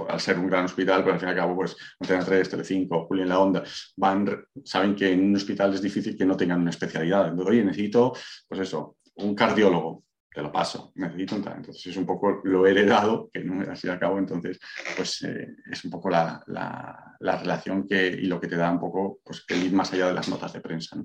[0.09, 3.05] al ser un gran hospital, pero al fin y al cabo, pues Antena 3, Telecinco,
[3.05, 3.63] Julio en la Onda,
[3.95, 7.29] van, saben que en un hospital es difícil que no tengan una especialidad.
[7.29, 8.13] Entonces, oye, necesito,
[8.47, 10.03] pues eso, un cardiólogo
[10.35, 11.55] te lo paso, necesito entrar.
[11.55, 14.59] Entonces es un poco lo heredado, que no así a cabo, entonces
[14.97, 16.43] pues eh, es un poco la,
[17.19, 20.13] relación que, y lo que te da un poco pues, que ir más allá de
[20.13, 20.97] las notas de prensa.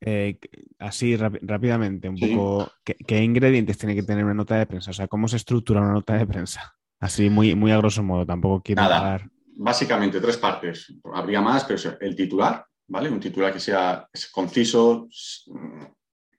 [0.00, 0.38] Eh,
[0.78, 4.92] así rápidamente, un poco, ¿qué, ingredientes tiene que tener una nota de prensa?
[4.92, 6.74] O sea, ¿cómo se estructura una nota de prensa?
[7.00, 9.20] Así muy, muy a grosso modo, tampoco quiero Nada,
[9.56, 10.94] básicamente tres partes.
[11.12, 13.10] Habría más, pero el titular, ¿vale?
[13.10, 15.06] Un titular que sea conciso,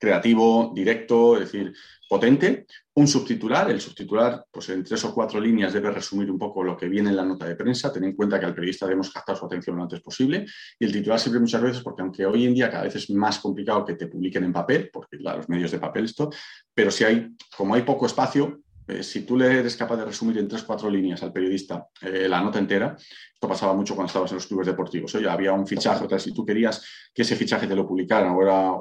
[0.01, 1.73] creativo, directo, es decir,
[2.09, 2.65] potente.
[2.95, 6.75] Un subtitular, el subtitular, pues en tres o cuatro líneas debe resumir un poco lo
[6.75, 9.37] que viene en la nota de prensa, ten en cuenta que al periodista debemos captar
[9.37, 10.45] su atención lo antes posible.
[10.79, 13.39] Y el titular siempre muchas veces, porque aunque hoy en día cada vez es más
[13.39, 16.31] complicado que te publiquen en papel, porque los medios de papel esto,
[16.73, 18.59] pero si hay, como hay poco espacio,
[18.91, 22.27] eh, si tú le eres capaz de resumir en tres cuatro líneas al periodista eh,
[22.27, 22.95] la nota entera,
[23.33, 25.13] esto pasaba mucho cuando estabas en los clubes deportivos.
[25.15, 28.29] Oye, había un fichaje, o tal, si tú querías que ese fichaje te lo publicaran,
[28.29, 28.73] ahora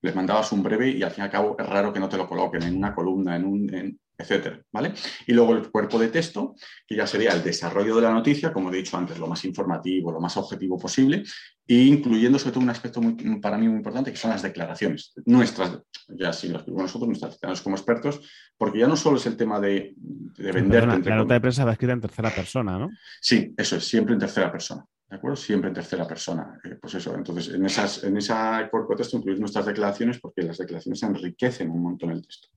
[0.00, 2.16] les mandabas un breve y al fin y al cabo es raro que no te
[2.16, 4.92] lo coloquen en una columna, en un, etcétera, ¿vale?
[5.28, 8.72] Y luego el cuerpo de texto, que ya sería el desarrollo de la noticia, como
[8.72, 11.22] he dicho antes, lo más informativo, lo más objetivo posible,
[11.68, 13.00] e incluyendo sobre todo un aspecto
[13.40, 15.78] para mí muy importante, que son las declaraciones, nuestras,
[16.08, 18.20] ya si las nosotros, nuestras declaraciones como expertos,
[18.56, 19.94] porque ya no solo es el tema de,
[20.36, 20.86] vender...
[20.86, 22.90] la nota de prensa va escrita en tercera persona, ¿no?
[23.20, 24.84] Sí, eso es, siempre en tercera persona.
[25.08, 25.36] ¿De acuerdo?
[25.36, 26.60] Siempre en tercera persona.
[26.64, 30.42] Eh, pues eso, entonces en, esas, en esa cuerpo de texto incluimos nuestras declaraciones porque
[30.42, 32.48] las declaraciones enriquecen un montón el texto.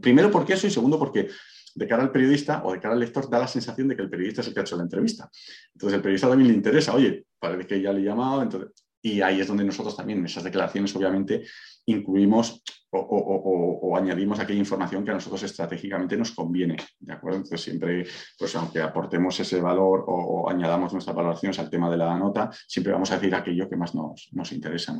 [0.00, 1.28] Primero porque eso y segundo porque
[1.74, 4.10] de cara al periodista o de cara al lector da la sensación de que el
[4.10, 5.30] periodista es el que ha hecho la entrevista.
[5.72, 8.70] Entonces el periodista también le interesa, oye, parece que ya le he llamado, entonces...
[9.02, 11.46] Y ahí es donde nosotros también, en esas declaraciones, obviamente,
[11.86, 17.38] incluimos o, añadimos aquella información que a nosotros estratégicamente nos conviene, ¿de acuerdo?
[17.38, 18.06] Entonces siempre,
[18.38, 22.92] pues aunque aportemos ese valor o, añadamos nuestras valoraciones al tema de la nota, siempre
[22.92, 24.94] vamos a decir aquello que más nos, nos interesa.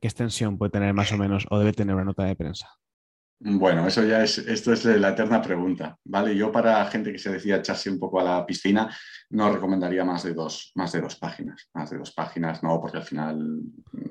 [0.00, 2.68] ¿Qué extensión puede tener más o menos o debe tener una nota de prensa?
[3.42, 6.36] Bueno, eso ya es, esto es la eterna pregunta, ¿vale?
[6.36, 8.94] Yo para gente que se decía echarse un poco a la piscina,
[9.30, 12.98] no recomendaría más de dos, más de dos páginas, más de dos páginas, no, porque
[12.98, 13.62] al final...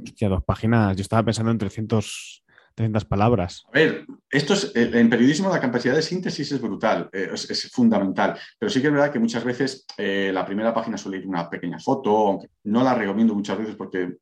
[0.04, 3.66] Hostia, dos páginas, yo estaba pensando en 300, 300 palabras.
[3.68, 7.70] A ver, esto es, eh, en periodismo la capacidad de síntesis es brutal, eh, es,
[7.72, 11.28] fundamental, pero sí que es verdad que muchas veces eh, la primera página suele ir
[11.28, 14.18] una pequeña foto, aunque no la recomiendo muchas veces porque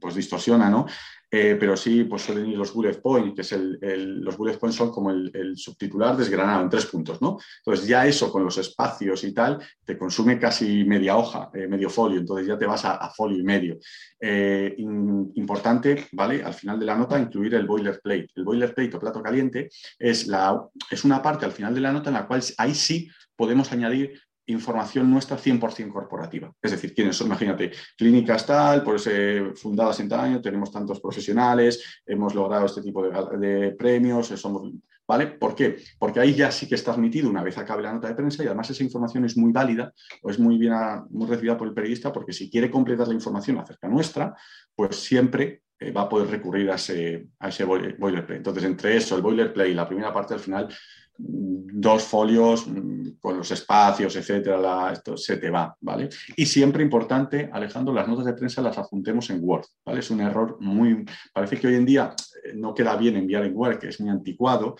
[0.00, 0.86] pues distorsiona, ¿no?
[1.32, 4.90] Pero sí pues suelen ir los bullet points, que es el, los bullet points son
[4.90, 7.38] como el, subtitular desgranado en tres puntos, ¿no?
[7.58, 12.18] Entonces ya eso con los espacios y tal te consume casi media hoja, medio folio,
[12.18, 13.78] entonces ya te vas a, folio y medio.
[15.36, 16.42] Importante, ¿vale?
[16.42, 18.30] Al final de la nota incluir el boilerplate.
[18.34, 19.39] El boilerplate o plato caliente
[19.98, 24.20] es, una parte al final de la nota en la cual ahí sí podemos añadir
[24.46, 26.52] información nuestra 100% corporativa.
[26.60, 31.00] Es decir, quiénes son, imagínate, clínicas tal, pues eh, fundadas en tal año, tenemos tantos
[31.00, 34.72] profesionales, hemos logrado este tipo de, premios, eh, somos,
[35.06, 35.28] ¿vale?
[35.28, 35.78] ¿Por qué?
[35.98, 38.46] Porque ahí ya sí que está admitido una vez acabe la nota de prensa y
[38.46, 40.74] además esa información es muy válida o es muy bien
[41.10, 44.34] muy recibida por el periodista porque si quiere completar la información acerca nuestra,
[44.74, 48.36] pues siempre eh, va a poder recurrir a ese, a ese boilerplate.
[48.36, 50.68] Entonces, entre eso, el boilerplate y la primera parte, al final
[51.22, 56.08] dos folios mm, con los espacios, etcétera, esto se te va, ¿vale?
[56.36, 60.00] Y siempre importante, Alejandro, las notas de prensa las adjuntemos en Word, ¿vale?
[60.00, 61.04] Es un error muy...
[61.32, 62.14] Parece que hoy en día
[62.44, 64.76] eh, no queda bien enviar en Word, que es muy anticuado,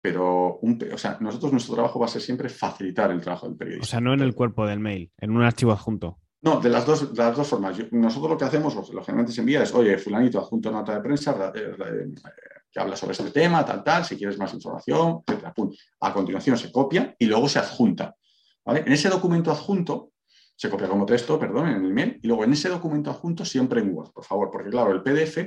[0.00, 3.84] pero o sea, nosotros nuestro trabajo va a ser siempre facilitar el trabajo del periodista.
[3.84, 6.18] O sea, no en el cuerpo del mail, en un archivo adjunto.
[6.40, 7.76] No, de las dos, las dos formas.
[7.90, 11.00] nosotros lo que hacemos, lo, que generalmente se envía es, oye, fulanito adjunto nota de
[11.00, 11.74] prensa, eh,
[12.70, 15.52] que habla sobre este tema, tal, tal, si quieres más información, etc.
[16.00, 18.14] A continuación se copia y luego se adjunta.
[18.66, 20.12] En ese documento adjunto,
[20.54, 23.80] se copia como texto, perdón, en el mail, y luego en ese documento adjunto siempre
[23.80, 25.38] en Word, por favor, porque claro, el PDF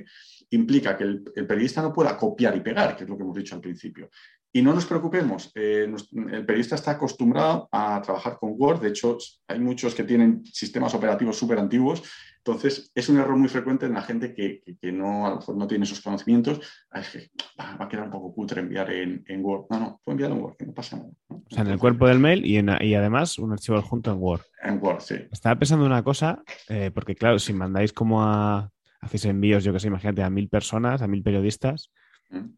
[0.51, 3.53] implica que el, periodista no pueda copiar y pegar, que es lo que hemos dicho
[3.55, 4.09] al principio.
[4.53, 5.87] Y no nos preocupemos, eh,
[6.31, 10.93] el periodista está acostumbrado a trabajar con Word, de hecho hay muchos que tienen sistemas
[10.93, 12.03] operativos súper antiguos
[12.43, 15.67] entonces, es un error muy frecuente en la gente que, no, a lo mejor no
[15.67, 16.59] tiene esos conocimientos.
[16.91, 19.65] Es que va, a quedar un poco cutre enviar en, Word.
[19.69, 21.09] No, no, puedo enviar en Word, que no pasa nada.
[21.29, 24.41] O sea, en el cuerpo del mail y, y además un archivo adjunto en Word.
[24.63, 25.15] En Word, sí.
[25.31, 29.79] Estaba pensando una cosa, eh, porque claro, si mandáis como a, hacéis envíos, yo que
[29.79, 31.91] sé, imagínate, a mil personas, a mil periodistas,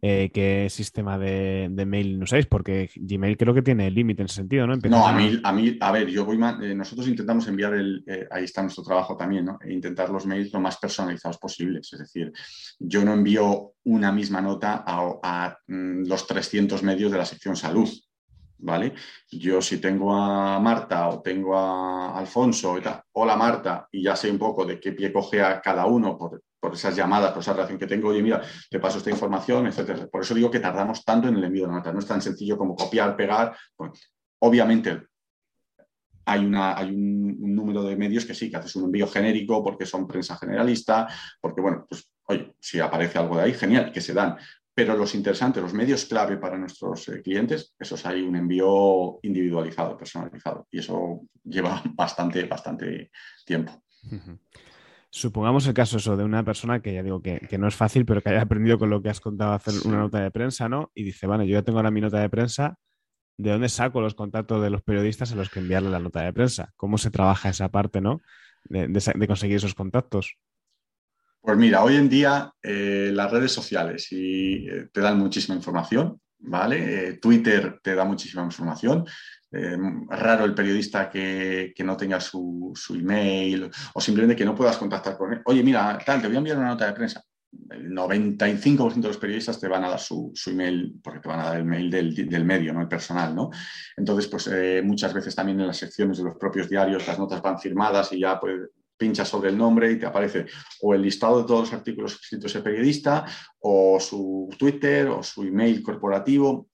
[0.02, 2.46] eh, ¿Qué sistema de, mail no usáis?
[2.46, 4.76] Porque Gmail creo que tiene límite en ese sentido, ¿no?
[4.76, 8.28] no, a mí, a mí, a ver, yo voy eh, nosotros intentamos enviar el, eh,
[8.30, 9.58] ahí está nuestro trabajo también, ¿no?
[9.62, 11.92] E intentar los mails lo más personalizados posibles.
[11.94, 12.32] Es decir,
[12.80, 17.90] yo no envío una misma nota a, mm, los 300 medios de la sección salud.
[18.64, 18.94] ¿Vale?
[19.30, 24.16] Yo si tengo a Marta o tengo a Alfonso, y tal, hola Marta, y ya
[24.16, 27.42] sé un poco de qué pie coge a cada uno por, por esas llamadas, por
[27.42, 30.08] esa relación que tengo, oye, mira, te paso esta información, etcétera.
[30.08, 31.92] Por eso digo que tardamos tanto en el envío de la nota.
[31.92, 33.54] No es tan sencillo como copiar, pegar.
[34.40, 35.08] obviamente
[36.26, 39.86] hay, una, hay un, número de medios que sí, que haces un envío genérico porque
[39.86, 41.10] son prensa generalista,
[41.42, 44.38] porque, bueno, pues, oye, si aparece algo de ahí, genial, que se dan.
[44.76, 49.96] Pero los interesantes, los medios clave para nuestros eh, clientes, esos hay un envío individualizado,
[49.96, 50.68] personalizado.
[50.72, 53.12] Y eso lleva bastante, bastante
[53.46, 53.84] tiempo.
[55.16, 58.22] Supongamos el caso eso de una persona que ya digo que, no es fácil, pero
[58.24, 60.92] que haya aprendido con lo que has contado a hacer una nota de prensa, ¿no?
[60.96, 62.80] Y dice, bueno, yo ya tengo ahora mi nota de prensa,
[63.38, 66.34] ¿de dónde saco los contactos de los periodistas a los que enviarle la nota de
[66.34, 66.74] prensa?
[66.76, 68.22] ¿Cómo se trabaja esa parte, ¿no?
[68.64, 70.38] De, conseguir esos contactos.
[71.44, 77.10] Pues mira, hoy en día eh, las redes sociales eh, te dan muchísima información, ¿vale?
[77.10, 79.06] Eh, Twitter te da muchísima información.
[79.52, 85.34] Raro el periodista que, no tenga su, email o simplemente que no puedas contactar con
[85.34, 85.42] él.
[85.44, 87.22] Oye, mira, tal, te voy a enviar una nota de prensa.
[87.72, 91.44] El 95% de los periodistas te van a dar su, email porque te van a
[91.50, 93.52] dar el mail del, medio, no el personal, ¿no?
[93.98, 94.50] Entonces, pues
[94.82, 98.22] muchas veces también en las secciones de los propios diarios las notas van firmadas y
[98.22, 98.62] ya pues
[99.04, 100.46] pinchas sobre el nombre y te aparece
[100.82, 103.26] o el listado de todos los artículos escritos ese periodista
[103.60, 106.70] o su Twitter o su email corporativo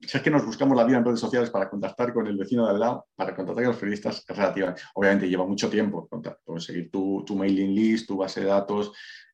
[0.00, 2.64] si es que nos buscamos la vida en redes sociales para contactar con el vecino
[2.64, 6.08] de al lado, para contactar con los periodistas, es relativamente, obviamente lleva mucho tiempo
[6.44, 8.92] conseguir tu, tu, mailing list, tu base de datos,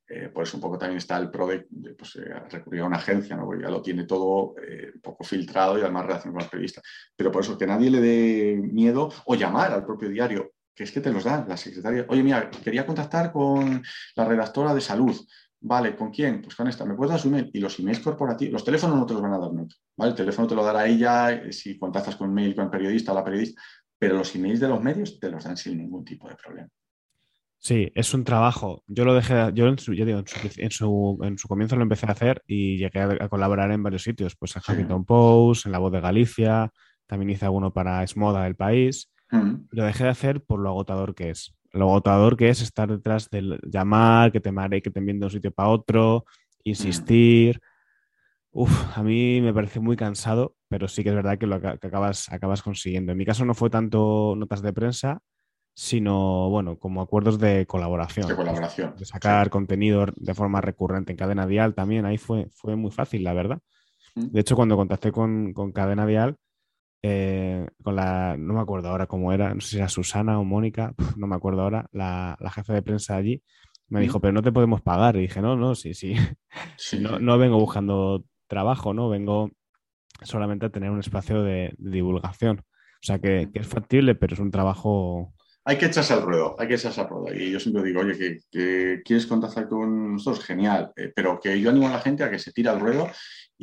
[0.08, 2.98] eh, por eso un poco también está el pro de, pues, eh, recurrir a una
[2.98, 3.44] agencia, ¿no?
[3.44, 6.84] porque ya lo tiene todo eh, un poco filtrado y además relación con los periodistas.
[7.16, 10.92] Pero por eso que nadie le dé miedo o llamar al propio diario, que es
[10.92, 12.06] que te los da la secretaria.
[12.08, 13.82] Oye, mira, quería contactar con
[14.16, 15.16] la redactora de salud.
[15.60, 16.42] Vale, ¿con quién?
[16.42, 16.84] Pues con esta.
[16.84, 17.50] ¿Me puedes dar su email?
[17.52, 19.76] Y los emails corporativos, los teléfonos no te los van a dar nunca.
[19.96, 20.10] ¿vale?
[20.10, 23.12] El teléfono te lo dará ella eh, si contactas con un mail con el periodista
[23.12, 23.62] o la periodista,
[23.96, 26.68] pero los emails de los medios te los dan sin ningún tipo de problema.
[27.58, 28.82] Sí, es un trabajo.
[28.88, 30.26] Yo lo dejé, yo en su, yo digo, en
[30.72, 34.34] su, en su, comienzo lo empecé a hacer y llegué a, colaborar en varios sitios,
[34.34, 36.72] pues en Huffington Post, en La Voz de Galicia,
[37.06, 39.12] también hice alguno para Esmoda del país.
[39.70, 43.30] Lo dejé de hacer por lo agotador que es lo agotador que es estar detrás
[43.30, 46.24] del llamar, que te mare, que te envíen de un sitio para otro,
[46.64, 47.60] insistir.
[48.50, 51.68] Uf, a mí me parece muy cansado, pero sí que es verdad que lo que
[51.68, 53.12] acabas, acabas consiguiendo.
[53.12, 55.20] En mi caso no fue tanto notas de prensa,
[55.74, 58.28] sino, bueno, como acuerdos de colaboración.
[58.28, 58.94] De colaboración.
[58.98, 63.24] De sacar contenido de forma recurrente en Cadena Dial también, ahí fue, fue muy fácil,
[63.24, 63.58] la verdad.
[64.14, 64.26] Mm.
[64.32, 66.36] De hecho, cuando contacté con, Cadena Dial,
[67.02, 70.44] eh, con la, no me acuerdo ahora cómo era, no sé si era Susana o
[70.44, 73.42] Mónica, no me acuerdo ahora, la, la jefa de prensa allí,
[73.92, 75.16] me dijo, pero no te podemos pagar.
[75.16, 76.14] Y dije, no, no, sí, sí.
[76.98, 79.10] no, no, vengo buscando trabajo, ¿no?
[79.10, 79.50] Vengo
[80.22, 82.60] solamente a tener un espacio de, divulgación.
[82.60, 85.34] O sea que, es factible, pero es un trabajo.
[85.64, 87.34] Hay que echarse al ruedo, hay que echarse al ruedo.
[87.34, 91.70] Y yo siempre digo, oye, que, quieres contactar con nosotros, genial, eh, pero que yo
[91.70, 93.08] animo a la gente a que se tire al ruedo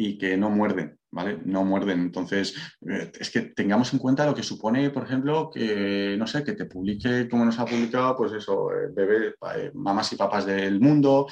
[0.01, 1.39] y que no muerden, ¿vale?
[1.43, 1.99] No muerden.
[1.99, 2.55] Entonces,
[2.89, 6.53] eh, es que tengamos en cuenta lo que supone, por ejemplo, que, no sé, que
[6.53, 10.79] te publique, como nos ha publicado, pues eso, eh, bebé, eh, mamás y papás del
[10.79, 11.27] mundo,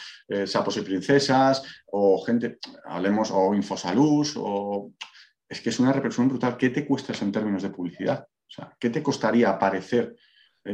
[0.46, 4.92] sapos y princesas, o gente, hablemos, o Infosalud, o...
[5.48, 6.58] Es que es una repercusión brutal.
[6.58, 8.28] ¿Qué te cuesta eso en términos de publicidad?
[8.28, 10.14] O sea, ¿qué te costaría aparecer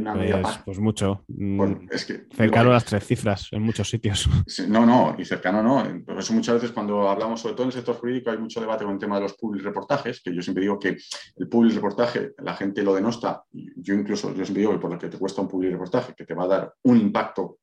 [0.01, 1.23] pues, pues, mucho.
[1.27, 4.29] Mm, es que, cercano a las tres cifras en muchos sitios.
[4.67, 6.03] no, no, y cercano no.
[6.05, 8.83] Por eso muchas veces cuando hablamos, sobre todo en el sector jurídico, hay mucho debate
[8.83, 10.97] con el tema de los public reportajes, que yo siempre digo que
[11.35, 14.97] el public reportaje, la gente lo denosta, yo incluso, yo siempre digo que por lo
[14.97, 17.57] que te cuesta un public reportaje, que te va a dar un impacto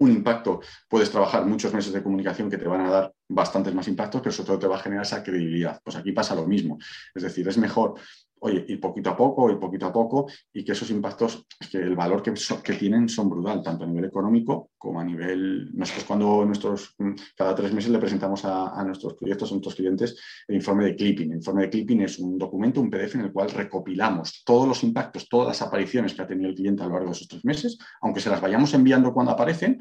[0.00, 3.88] un impacto, puedes trabajar muchos meses de comunicación que te van a dar bastantes más
[3.88, 5.80] impactos, pero sobre todo te va a generar esa credibilidad.
[5.82, 6.78] Pues aquí pasa lo mismo.
[7.14, 7.94] Es decir, es mejor
[8.40, 11.96] oye, ir poquito a poco, y poquito a poco, y que esos impactos, que el
[11.96, 12.32] valor que,
[12.74, 16.94] tienen son brutal, tanto a nivel económico como a nivel, nosotros cuando nuestros,
[17.36, 20.16] cada tres meses le presentamos a, nuestros proyectos, a nuestros clientes,
[20.46, 21.30] el informe de clipping.
[21.30, 24.82] El informe de clipping es un documento, un PDF en el cual recopilamos todos los
[24.84, 27.44] impactos, todas las apariciones que ha tenido el cliente a lo largo de esos tres
[27.44, 29.80] meses, aunque se las vayamos enviando cuando aparecen,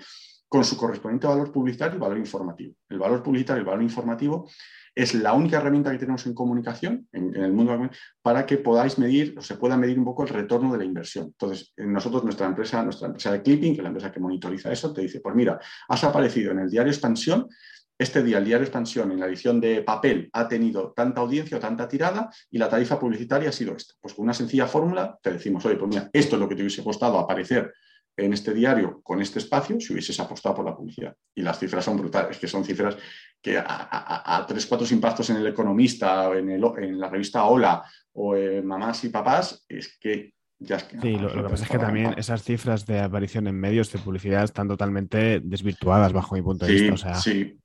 [0.50, 2.74] con su correspondiente valor publicitario y valor informativo.
[2.90, 4.50] El valor publicitario y el valor informativo
[4.98, 7.90] es la única herramienta que tenemos en comunicación, en, el mundo,
[8.24, 11.28] para que podáis medir o se pueda medir un poco el retorno de la inversión.
[11.28, 14.92] Entonces, nosotros, nuestra empresa, nuestra empresa de clipping, que es la empresa que monitoriza eso,
[14.92, 17.48] te dice, pues mira, has aparecido en el diario Expansión,
[18.00, 21.60] este día el diario Expansión en la edición de papel ha tenido tanta audiencia o
[21.60, 23.94] tanta tirada y la tarifa publicitaria ha sido esta.
[24.02, 26.62] Pues con una sencilla fórmula te decimos, oye, pues mira, esto es lo que te
[26.62, 27.72] hubiese costado aparecer
[28.18, 31.16] en este diario con este espacio si hubieses apostado por la publicidad.
[31.36, 32.98] Y las cifras son brutales, que son cifras
[33.42, 37.84] que a, tres, cuatro impactos en el Economista, o en, el, en la revista Hola
[38.14, 41.00] o en Mamás y Papás, es que ya es que...
[41.00, 44.44] Sí, lo, que pasa es que también esas cifras de aparición en medios de publicidad
[44.44, 47.16] están totalmente desvirtuadas bajo mi punto de vista.
[47.16, 47.58] Sí,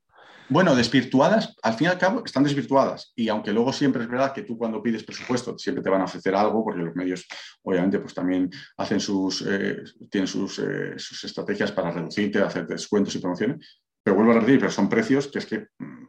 [0.53, 3.13] bueno, desvirtuadas, al fin y al cabo, están desvirtuadas.
[3.17, 6.05] Y aunque luego siempre es verdad que tú cuando pides presupuesto siempre te van a
[6.05, 7.27] ofrecer algo, porque los medios,
[7.63, 13.15] obviamente, pues también hacen sus, eh, tienen sus, eh, sus, estrategias para reducirte, hacer descuentos
[13.15, 13.82] y promociones.
[14.03, 16.07] Pero vuelvo a repetir, pero son precios que es que, mm,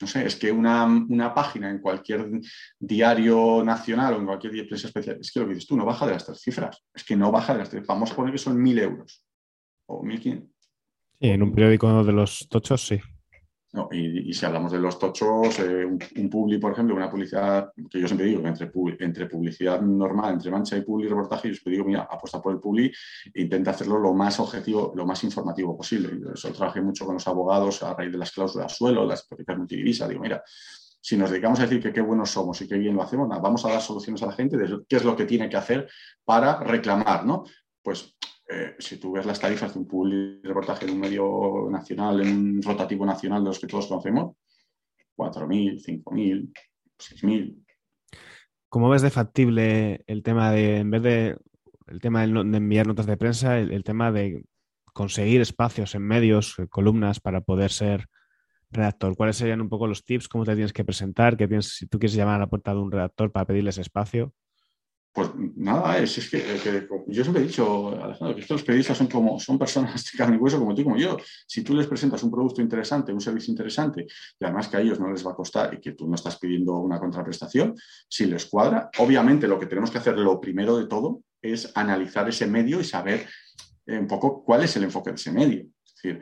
[0.00, 2.28] no sé, es que una, una página en cualquier
[2.78, 6.06] diario nacional o en cualquier empresa especial, es que lo que dices tú no baja
[6.06, 6.84] de las tres cifras.
[6.94, 7.86] Es que no baja de las tres.
[7.86, 9.24] Vamos a poner que son mil euros
[9.86, 10.54] o mil quinientos.
[11.20, 13.00] En un periódico de los tochos, sí
[13.90, 18.06] y, si hablamos de los tochos, eh, un, publi, por ejemplo, una publicidad que yo
[18.06, 21.84] siempre digo que entre, entre publicidad normal, entre mancha y publi reportaje, yo siempre digo,
[21.84, 22.90] mira, apuesta por el publi
[23.34, 26.18] e intenta hacerlo lo más objetivo, lo más informativo posible.
[26.18, 29.58] Y eso trabajé mucho con los abogados a raíz de las cláusulas suelo, las hipotecas
[29.58, 30.08] multidivisas.
[30.08, 30.42] Digo, mira,
[31.00, 33.64] si nos dedicamos a decir que qué buenos somos y qué bien lo hacemos, vamos
[33.66, 35.88] a dar soluciones a la gente de qué es lo que tiene que hacer
[36.24, 37.44] para reclamar, ¿no?
[37.82, 38.16] Pues
[38.48, 42.62] eh, si tú ves las tarifas de un reportaje de un medio nacional, en un
[42.62, 44.36] rotativo nacional de los que todos conocemos,
[45.16, 46.52] 4.000, 5.000,
[46.98, 47.64] 6.000.
[48.70, 51.36] ¿Cómo ves de factible el tema de, en vez de
[51.88, 52.26] el tema de,
[52.56, 54.44] enviar notas de prensa, el, tema de
[54.92, 58.06] conseguir espacios en medios, eh, columnas para poder ser
[58.70, 59.16] redactor?
[59.16, 60.28] ¿Cuáles serían un poco los tips?
[60.28, 61.36] ¿Cómo te tienes que presentar?
[61.36, 64.32] ¿Qué tienes, si tú quieres llamar a la puerta de un redactor para pedirles espacio?
[65.12, 69.58] Pues nada, es, que, yo siempre he dicho, Alejandro, que estos periodistas son como son
[69.58, 71.16] personas de carne y hueso como tú y como yo.
[71.46, 74.06] Si tú les presentas un producto interesante, un servicio interesante,
[74.38, 76.38] y además que a ellos no les va a costar y que tú no estás
[76.38, 77.74] pidiendo una contraprestación,
[78.08, 82.28] si les cuadra, obviamente lo que tenemos que hacer, lo primero de todo, es analizar
[82.28, 83.26] ese medio y saber
[83.86, 85.66] un poco cuál es el enfoque de ese medio.
[85.84, 86.20] Es decir,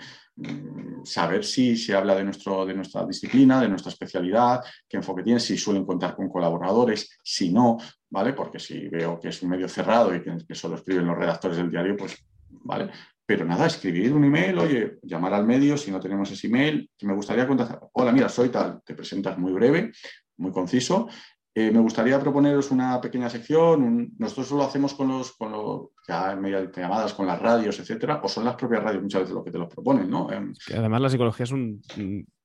[1.05, 5.41] saber si se habla de, nuestro, de nuestra disciplina, de nuestra especialidad, qué enfoque tiene,
[5.41, 7.79] si suelen contar con colaboradores, si no,
[8.11, 8.33] ¿vale?
[8.33, 11.71] Porque si veo que es un medio cerrado y que, solo escriben los redactores del
[11.71, 12.17] diario, pues,
[12.51, 12.91] ¿vale?
[13.25, 17.07] Pero nada, escribir un email, oye, llamar al medio, si no tenemos ese email, que
[17.07, 17.81] me gustaría contactar.
[17.93, 19.93] Hola, mira, soy tal, te presentas muy breve,
[20.37, 21.09] muy conciso.
[21.55, 24.13] Eh, me gustaría proponeros una pequeña sección.
[24.19, 26.39] nosotros lo hacemos con los, con los ya
[26.77, 29.59] llamadas con las radios, etcétera, o son las propias radios muchas veces lo que te
[29.59, 30.31] lo proponen, ¿no?
[30.31, 31.83] Em, además, la psicología es un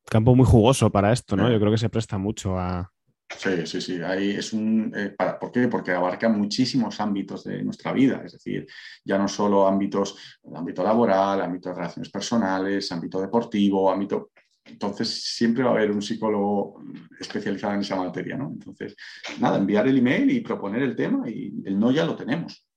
[0.06, 1.50] campo muy jugoso para esto, ¿no?
[1.50, 2.92] Yo creo que se presta mucho a,
[3.38, 4.02] Sí, sí, sí.
[4.02, 5.68] Ahí es un, eh, para, ¿Por qué?
[5.68, 8.22] Porque abarca muchísimos ámbitos de nuestra vida.
[8.26, 8.68] Es decir,
[9.04, 10.16] ya no solo ámbitos,
[10.54, 14.32] ámbito laboral, ámbito de relaciones personales, ámbito deportivo, ámbito.
[14.66, 16.84] Entonces, siempre va a haber un psicólogo
[17.20, 18.50] especializado en esa materia, ¿no?
[18.54, 18.96] Entonces,
[19.40, 22.68] nada, enviar el email y proponer el tema y el no ya lo tenemos.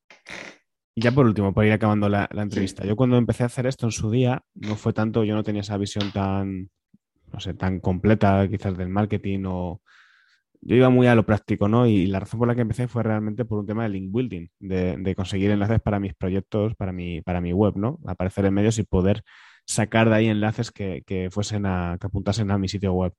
[0.95, 2.85] Y ya por último, para ir acabando la, entrevista.
[2.85, 5.63] Yo cuando empecé a hacer esto en su día, no fue tanto, yo no tenía
[5.63, 6.71] esa visión tan,
[7.33, 9.83] no sé, tan completa quizás del marketing o
[10.67, 11.87] yo iba muy a lo práctico, ¿no?
[11.87, 14.49] Y la razón por la que empecé fue realmente por un tema de link building,
[14.61, 17.99] de, conseguir enlaces para mis proyectos, para mi, para mi web, ¿no?
[18.07, 19.23] Aparecer en medios y poder
[19.67, 23.13] sacar de ahí enlaces que, fuesen a, que apuntasen a mi sitio web.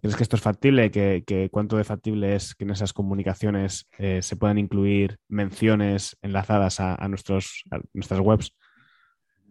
[0.00, 0.90] ¿Crees que esto es factible?
[0.90, 6.80] ¿Que, cuánto de factible es que en esas comunicaciones eh, se puedan incluir menciones enlazadas
[6.80, 8.52] a, nuestros, a nuestras webs?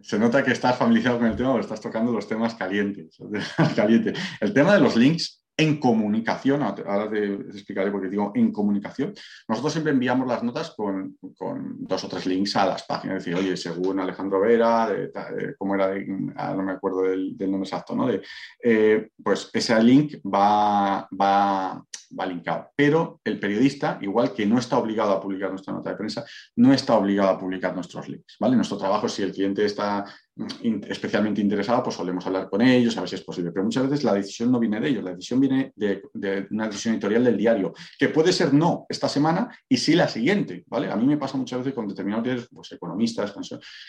[0.02, 2.54] se nota que estás familiarizado con el tema o estás tocando los temas
[3.76, 4.20] calientes.
[4.40, 9.14] El tema de los links en comunicación, ahora te, explicaré por qué digo en comunicación,
[9.48, 13.40] nosotros siempre enviamos las notas con, dos o tres links a las páginas, es decir,
[13.40, 14.90] oye, según Alejandro Vera,
[15.58, 15.94] ¿cómo era?
[16.36, 18.10] Ah, no me acuerdo del, nombre exacto, ¿no?
[18.64, 21.84] Eh, pues ese link va, va,
[22.18, 22.72] va linkado.
[22.76, 26.26] Pero el periodista, igual que no está obligado a publicar nuestra nota de prensa,
[26.58, 28.56] no está obligado a publicar nuestros links, ¿vale?
[28.56, 30.06] Nuestro trabajo, si el cliente está
[30.88, 33.52] especialmente interesado, pues solemos hablar con ellos, a ver si es posible.
[33.52, 36.02] Pero muchas veces la decisión no viene de ellos, la decisión viene de,
[36.52, 40.64] una decisión editorial del diario, que puede ser no esta semana y sí la siguiente,
[40.68, 40.92] ¿vale?
[40.92, 43.34] A mí me pasa muchas veces con determinados pues economistas,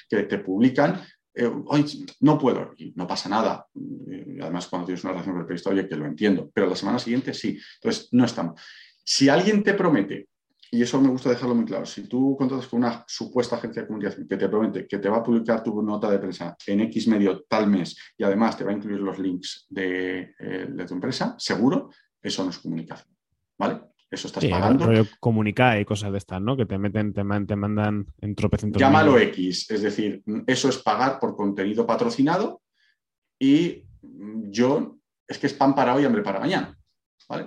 [0.08, 1.02] que te publican
[1.38, 3.66] eh, hoy no puedo, y no pasa nada.
[4.10, 6.76] Eh, además, cuando tienes una relación con el periodista, oye, que lo entiendo, pero la
[6.76, 7.58] semana siguiente sí.
[7.74, 8.58] Entonces, no estamos.
[9.04, 10.28] Si alguien te promete
[10.70, 11.86] y eso me gusta dejarlo muy claro.
[11.86, 15.18] Si tú contratas con una supuesta agencia de comunicación que te promete que te va
[15.18, 18.72] a publicar tu nota de prensa en X medio tal mes y además te va
[18.72, 21.90] a incluir los links de, eh, tu empresa, seguro,
[22.22, 23.14] eso no es comunicación.
[23.58, 23.80] ¿Vale?
[24.10, 24.86] Eso estás pagando.
[25.18, 26.56] comunicar y cosas de estas, ¿no?
[26.56, 28.80] Que te meten, te, mandan en tropecientos.
[28.80, 32.62] Llámalo X, es decir, eso es pagar por contenido patrocinado
[33.38, 33.84] y
[34.50, 36.75] yo, es que es pan para hoy, hambre para mañana.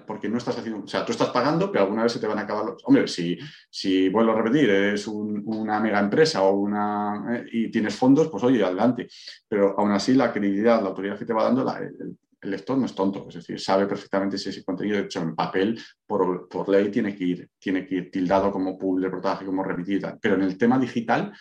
[0.05, 2.37] Porque no estás haciendo, o sea, tú estás pagando, pero alguna vez se te van
[2.37, 2.83] a acabar los...
[2.83, 3.37] Hombre, si,
[3.69, 8.43] si vuelvo a repetir, eres una mega empresa o una, eh, y tienes fondos, pues
[8.43, 9.07] oye, adelante.
[9.47, 12.95] Pero aún así la credibilidad, la autoridad que te va dando, el, lector no es
[12.95, 17.15] tonto, es decir, sabe perfectamente si ese contenido hecho en papel, por, por ley, tiene
[17.15, 20.17] que, ir, tiene que tildado como pool de reportaje, como repetido.
[20.21, 21.33] Pero en el tema digital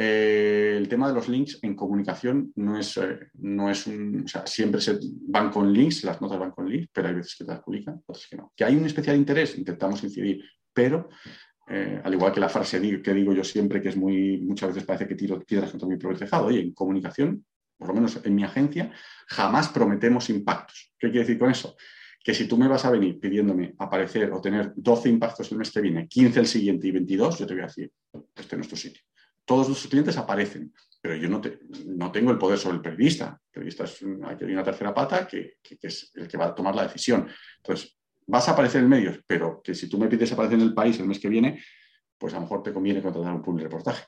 [0.00, 4.22] eh, el tema de los links en comunicación no es, eh, no es un.
[4.24, 4.96] O sea, siempre se
[5.26, 8.28] van con links, las notas van con links, pero hay veces que las publican, otras
[8.30, 8.52] que no.
[8.54, 11.08] Que hay un especial interés, intentamos incidir, pero
[11.68, 14.38] eh, al igual que la frase que digo yo siempre, que es muy.
[14.38, 16.46] Muchas veces parece que tiro piedras contra mi propio tejado.
[16.46, 17.44] Oye, en comunicación,
[17.76, 18.92] por lo menos en mi agencia,
[19.26, 20.94] jamás prometemos impactos.
[20.96, 21.76] ¿Qué quiere decir con eso?
[22.22, 25.70] que si tú me vas a venir pidiéndome aparecer o tener 12 impactos el mes
[25.70, 28.76] que viene, 15 el siguiente y 22, yo te voy a decir, este es nuestro
[28.76, 29.02] sitio
[29.48, 31.40] todos nuestros clientes aparecen, pero yo no,
[31.86, 33.40] no tengo el poder sobre el periodista.
[33.46, 36.82] El periodista es hay una tercera pata que, es el que va a tomar la
[36.82, 37.26] decisión.
[37.56, 37.96] Entonces,
[38.26, 41.00] vas a aparecer en medios, pero que si tú me pides aparecer en el país
[41.00, 41.62] el mes que viene,
[42.18, 44.04] pues a lo mejor te conviene contratar un public reportaje.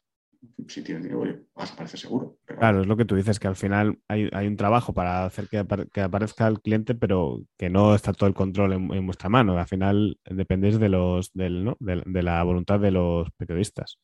[0.68, 1.24] Si tienes dinero,
[1.54, 2.36] vas a aparecer seguro.
[2.44, 5.56] Claro, es lo que tú dices, que al final hay, un trabajo para hacer que,
[6.02, 9.58] aparezca el cliente, pero que no está todo el control en, vuestra mano.
[9.58, 13.98] Al final dependéis de, los, de la voluntad de los periodistas.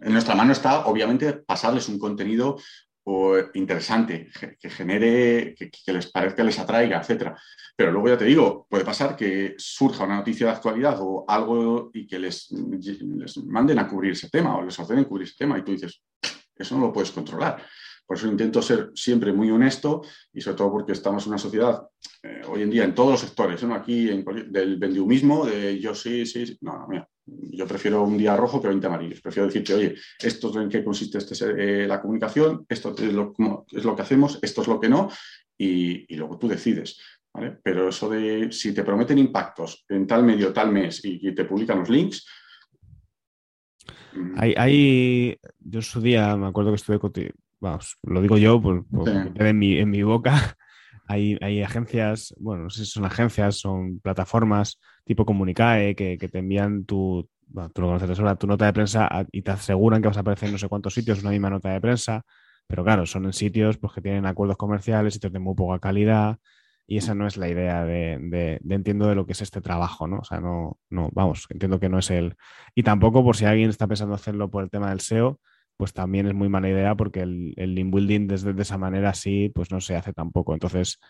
[0.00, 2.56] En nuestra mano está, obviamente, pasarles un contenido
[3.54, 7.32] interesante, que genere, que, les parezca, les atraiga, etc.
[7.76, 11.90] Pero luego ya te digo, puede pasar que surja una noticia de actualidad o algo
[11.94, 15.56] y que les, les manden a cubrir ese tema o les ordenen cubrir ese tema
[15.56, 16.02] y tú dices,
[16.56, 17.62] eso no lo puedes controlar.
[18.04, 20.02] Por eso intento ser siempre muy honesto
[20.32, 21.86] y sobre todo porque estamos en una sociedad
[22.22, 23.74] eh, hoy en día en todos los sectores, ¿no?
[23.74, 26.58] aquí en, del vendiumismo, de yo sí, sí, sí.
[26.60, 29.20] no, no, mira, yo prefiero un día rojo que 20 amarillos.
[29.20, 31.34] Prefiero decirte, oye, esto es en qué consiste este,
[31.82, 33.34] eh, la comunicación, esto es lo,
[33.70, 35.10] es lo, que hacemos, esto es lo que no,
[35.58, 37.00] y, luego tú decides.
[37.34, 37.58] ¿vale?
[37.62, 41.80] Pero eso de si te prometen impactos en tal medio, tal mes y, te publican
[41.80, 42.26] los links.
[44.14, 44.34] Mm.
[44.36, 48.60] Hay, hay, yo en su día me acuerdo que estuve contigo, vamos, lo digo yo
[48.62, 48.86] por,
[49.34, 50.56] en, mi, en mi boca.
[51.08, 56.28] Hay, hay, agencias, bueno, no sé si son agencias, son plataformas tipo Comunicae que, que
[56.28, 57.28] te envían tu,
[57.72, 60.54] tú lo conoces tu nota de prensa y te aseguran que vas a aparecer en
[60.54, 62.24] no sé cuántos sitios una misma nota de prensa,
[62.66, 66.38] pero claro, son en sitios pues, que tienen acuerdos comerciales, sitios de muy poca calidad
[66.88, 70.06] y esa no es la idea de, de, entiendo de lo que es este trabajo,
[70.06, 70.18] ¿no?
[70.18, 72.36] O sea, no, no, vamos, entiendo que no es el...
[72.74, 75.40] Y tampoco por si alguien está pensando hacerlo por el tema del SEO,
[75.76, 79.50] pues también es muy mala idea porque el, el building desde de esa manera sí,
[79.54, 80.54] pues no se hace tampoco.
[80.54, 81.00] Entonces,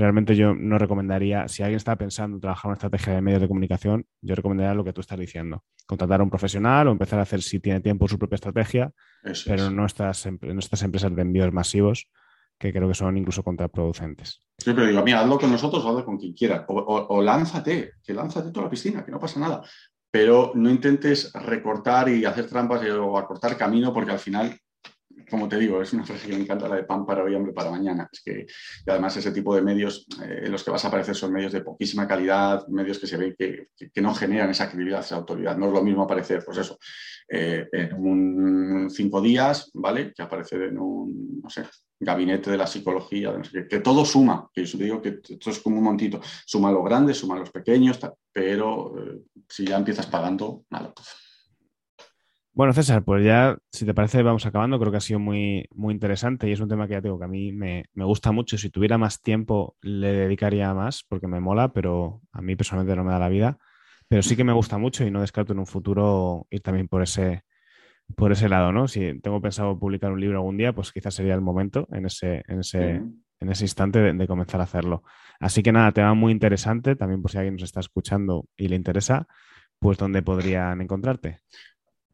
[0.00, 3.48] realmente yo no recomendaría, si alguien está pensando en trabajar una estrategia de medios de
[3.48, 7.22] comunicación, yo recomendaría lo que tú estás diciendo, contratar a un profesional o empezar a
[7.22, 8.92] hacer si tiene tiempo su propia estrategia,
[9.46, 12.08] pero no estas, no estas empresas de envíos masivos
[12.58, 14.42] que creo que son incluso contraproducentes.
[14.58, 16.66] Sí, pero digo, mira, hazlo con nosotros o hazlo con quien quiera.
[16.68, 19.62] O, lánzate, que lánzate toda la piscina, que no pasa nada.
[20.10, 24.58] Pero no intentes recortar y hacer trampas o acortar camino, porque al final
[25.28, 27.52] como te digo, es una frase que me encanta, la de pan para hoy, hambre
[27.52, 28.08] para mañana.
[28.12, 28.46] Es que,
[28.86, 31.52] y además, ese tipo de medios eh, en los que vas a aparecer son medios
[31.52, 33.68] de poquísima calidad, medios que se ven que,
[34.00, 35.56] no generan esa credibilidad, esa autoridad.
[35.56, 36.78] No es lo mismo aparecer, pues eso,
[37.28, 40.12] eh, en un cinco días, ¿vale?
[40.14, 41.64] Que aparecer en un, no sé,
[41.98, 43.34] gabinete de la psicología,
[43.68, 47.18] que, todo suma, que yo digo que esto es como un montito, suma los grandes,
[47.18, 47.98] suma los pequeños,
[48.32, 50.92] pero eh, si ya empiezas pagando, nada.
[52.60, 54.78] Bueno, César, pues ya, si te parece, vamos acabando.
[54.78, 57.24] Creo que ha sido muy, muy interesante y es un tema que ya tengo que
[57.24, 58.58] a mí me, gusta mucho.
[58.58, 63.04] Si tuviera más tiempo, le dedicaría más porque me mola, pero a mí personalmente no
[63.04, 63.56] me da la vida.
[64.08, 67.00] Pero sí que me gusta mucho y no descarto en un futuro ir también por
[67.00, 67.44] ese,
[68.14, 68.88] por ese lado, ¿no?
[68.88, 72.42] Si tengo pensado publicar un libro algún día, pues quizás sería el momento en ese,
[72.46, 72.96] en ese,
[73.40, 75.02] en ese instante de, de, comenzar a hacerlo.
[75.40, 78.76] Así que nada, tema muy interesante, también por si alguien nos está escuchando y le
[78.76, 79.26] interesa,
[79.78, 81.38] pues ¿dónde podrían encontrarte?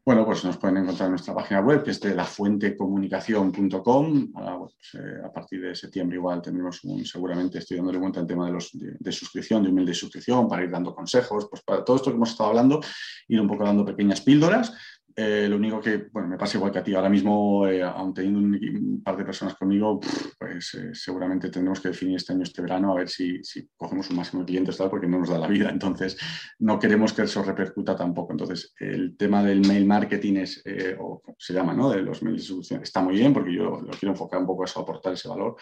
[0.07, 4.31] Bueno, pues nos pueden encontrar en nuestra página web, que es de lafuentecomunicación.com.
[4.31, 8.45] Pues, eh, a partir de septiembre igual tendremos un, seguramente estoy dándole cuenta al tema
[8.45, 11.97] de, los, de, suscripción, de email de suscripción, para ir dando consejos, pues para todo
[11.97, 12.79] esto que hemos estado hablando,
[13.27, 14.71] ir un poco dando pequeñas píldoras
[15.19, 16.93] eh, lo único que, bueno, me pasa igual que a ti.
[16.93, 19.99] Ahora mismo, eh, teniendo un, par de personas conmigo,
[20.37, 23.41] pues eh, seguramente tendremos que definir este año, este verano, a ver si,
[23.75, 25.71] cogemos un máximo de clientes, tal, porque no nos da la vida.
[25.71, 26.19] Entonces,
[26.59, 28.31] no queremos que eso repercuta tampoco.
[28.31, 30.63] Entonces, el tema del mail marketing es,
[30.99, 31.89] o se llama, ¿no?
[31.89, 34.61] De los mails de solución, está muy bien, porque yo lo quiero enfocar un poco
[34.61, 35.55] a eso, aportar ese valor,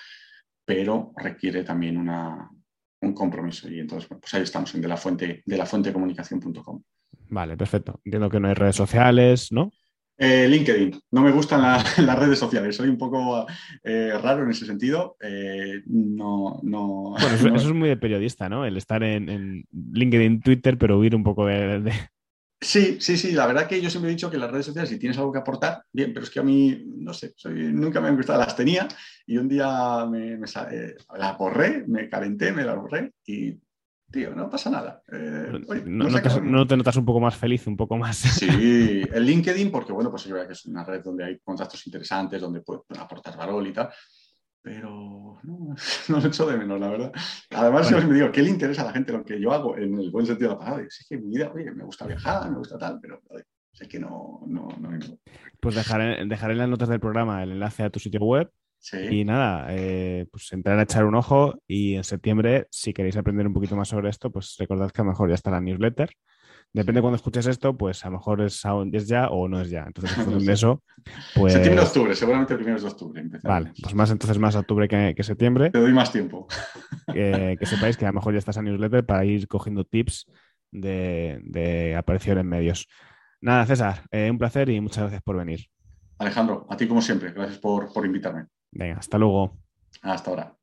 [0.66, 2.52] pero requiere también una,
[3.00, 3.70] un compromiso.
[3.70, 6.84] Y entonces, pues ahí estamos en de la fuente, de la fuente comunicación.com.
[7.30, 8.00] Vale, perfecto.
[8.06, 9.72] Entiendo que no hay redes sociales, ¿no?
[10.18, 10.98] Eh, LinkedIn.
[11.12, 11.62] No me gustan
[12.06, 12.76] las redes sociales.
[12.76, 13.46] Soy un poco
[13.84, 15.18] eh, raro en ese sentido.
[15.22, 18.66] Eh, no, no, Bueno, eso, es muy de periodista, ¿no?
[18.66, 21.92] El estar en, LinkedIn, Twitter, pero huir un poco de,
[22.62, 23.34] Sí, sí, sí.
[23.34, 25.40] La verdad que yo siempre he dicho que las redes sociales, si tienes algo que
[25.40, 28.40] aportar, bien, pero es que a mí, no sé, nunca me han gustado.
[28.40, 28.88] Las tenía
[29.28, 30.48] y un día me, me
[31.18, 33.56] las borré, me calenté, me las borré y
[34.16, 35.04] tío, no pasa nada.
[35.12, 35.52] Eh,
[35.86, 38.16] no, te notas un poco más feliz, un poco más?
[38.16, 38.48] Sí,
[39.14, 42.40] el LinkedIn, porque bueno, pues yo creo que es una red donde hay contactos interesantes,
[42.40, 43.90] donde puedes aportar valor y tal,
[44.62, 45.76] pero no,
[46.08, 47.12] no lo echo de menos, la verdad.
[47.50, 50.00] Además, yo me digo, ¿qué le interesa a la gente lo que yo hago en
[50.00, 50.86] el buen sentido de la palabra?
[50.86, 53.22] Es que mi vida, oye, me gusta viajar, me gusta tal, pero
[53.74, 54.98] sé que no, no, no,
[55.60, 58.50] Pues dejaré, dejaré en las notas del programa el enlace a tu sitio web
[58.94, 63.48] y nada, eh, pues entrar a echar un ojo y en septiembre, si queréis aprender
[63.48, 66.10] un poquito más sobre esto, pues recordad que a lo mejor ya está la newsletter.
[66.74, 68.62] Depende de cuando escuches esto, pues a lo mejor es,
[69.08, 69.86] ya o no es ya.
[69.88, 70.84] Entonces, en función de eso,
[71.34, 71.54] pues...
[71.54, 73.24] Septiembre, octubre, seguramente el primero de octubre.
[73.44, 75.72] Vale, pues más entonces más octubre que, septiembre.
[75.72, 76.48] Te doy más tiempo.
[77.14, 80.26] Que, sepáis que a lo mejor ya está esa newsletter para ir cogiendo tips
[80.72, 82.88] de, de aparición en medios.
[83.40, 85.68] Nada, César, eh, un placer y muchas gracias por venir.
[86.18, 88.48] Alejandro, a ti como siempre, gracias por, por invitarme.
[88.76, 89.58] Venga, hasta luego.
[90.02, 90.58] Hasta ahora.